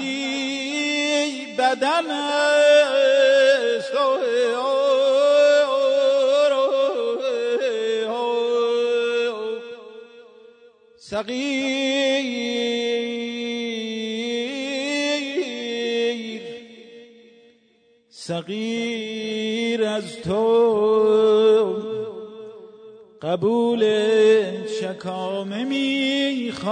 احمدی 0.00 1.46
بدن 1.58 2.06
صغیر 11.00 11.88
صغیر 18.10 19.84
از 19.84 20.16
تو 20.16 21.76
قبول 23.22 23.84
شکامه 24.80 25.64
می‌خواهد 25.64 26.68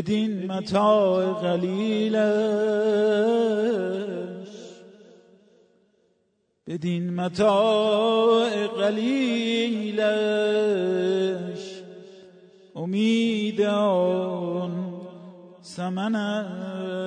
بدین 0.00 0.46
متاع 0.46 1.32
قلیلش. 1.32 2.20
بدین 6.66 7.14
متاع 7.14 8.66
قلیلش. 8.66 10.00
امید 12.76 13.60
آن 13.62 15.00
سمن 15.62 16.14
است. 16.14 17.00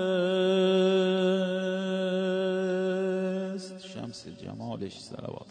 شمس 3.88 4.26
جمالش 4.44 5.00
صلوات 5.00 5.24
خدا 5.24 5.43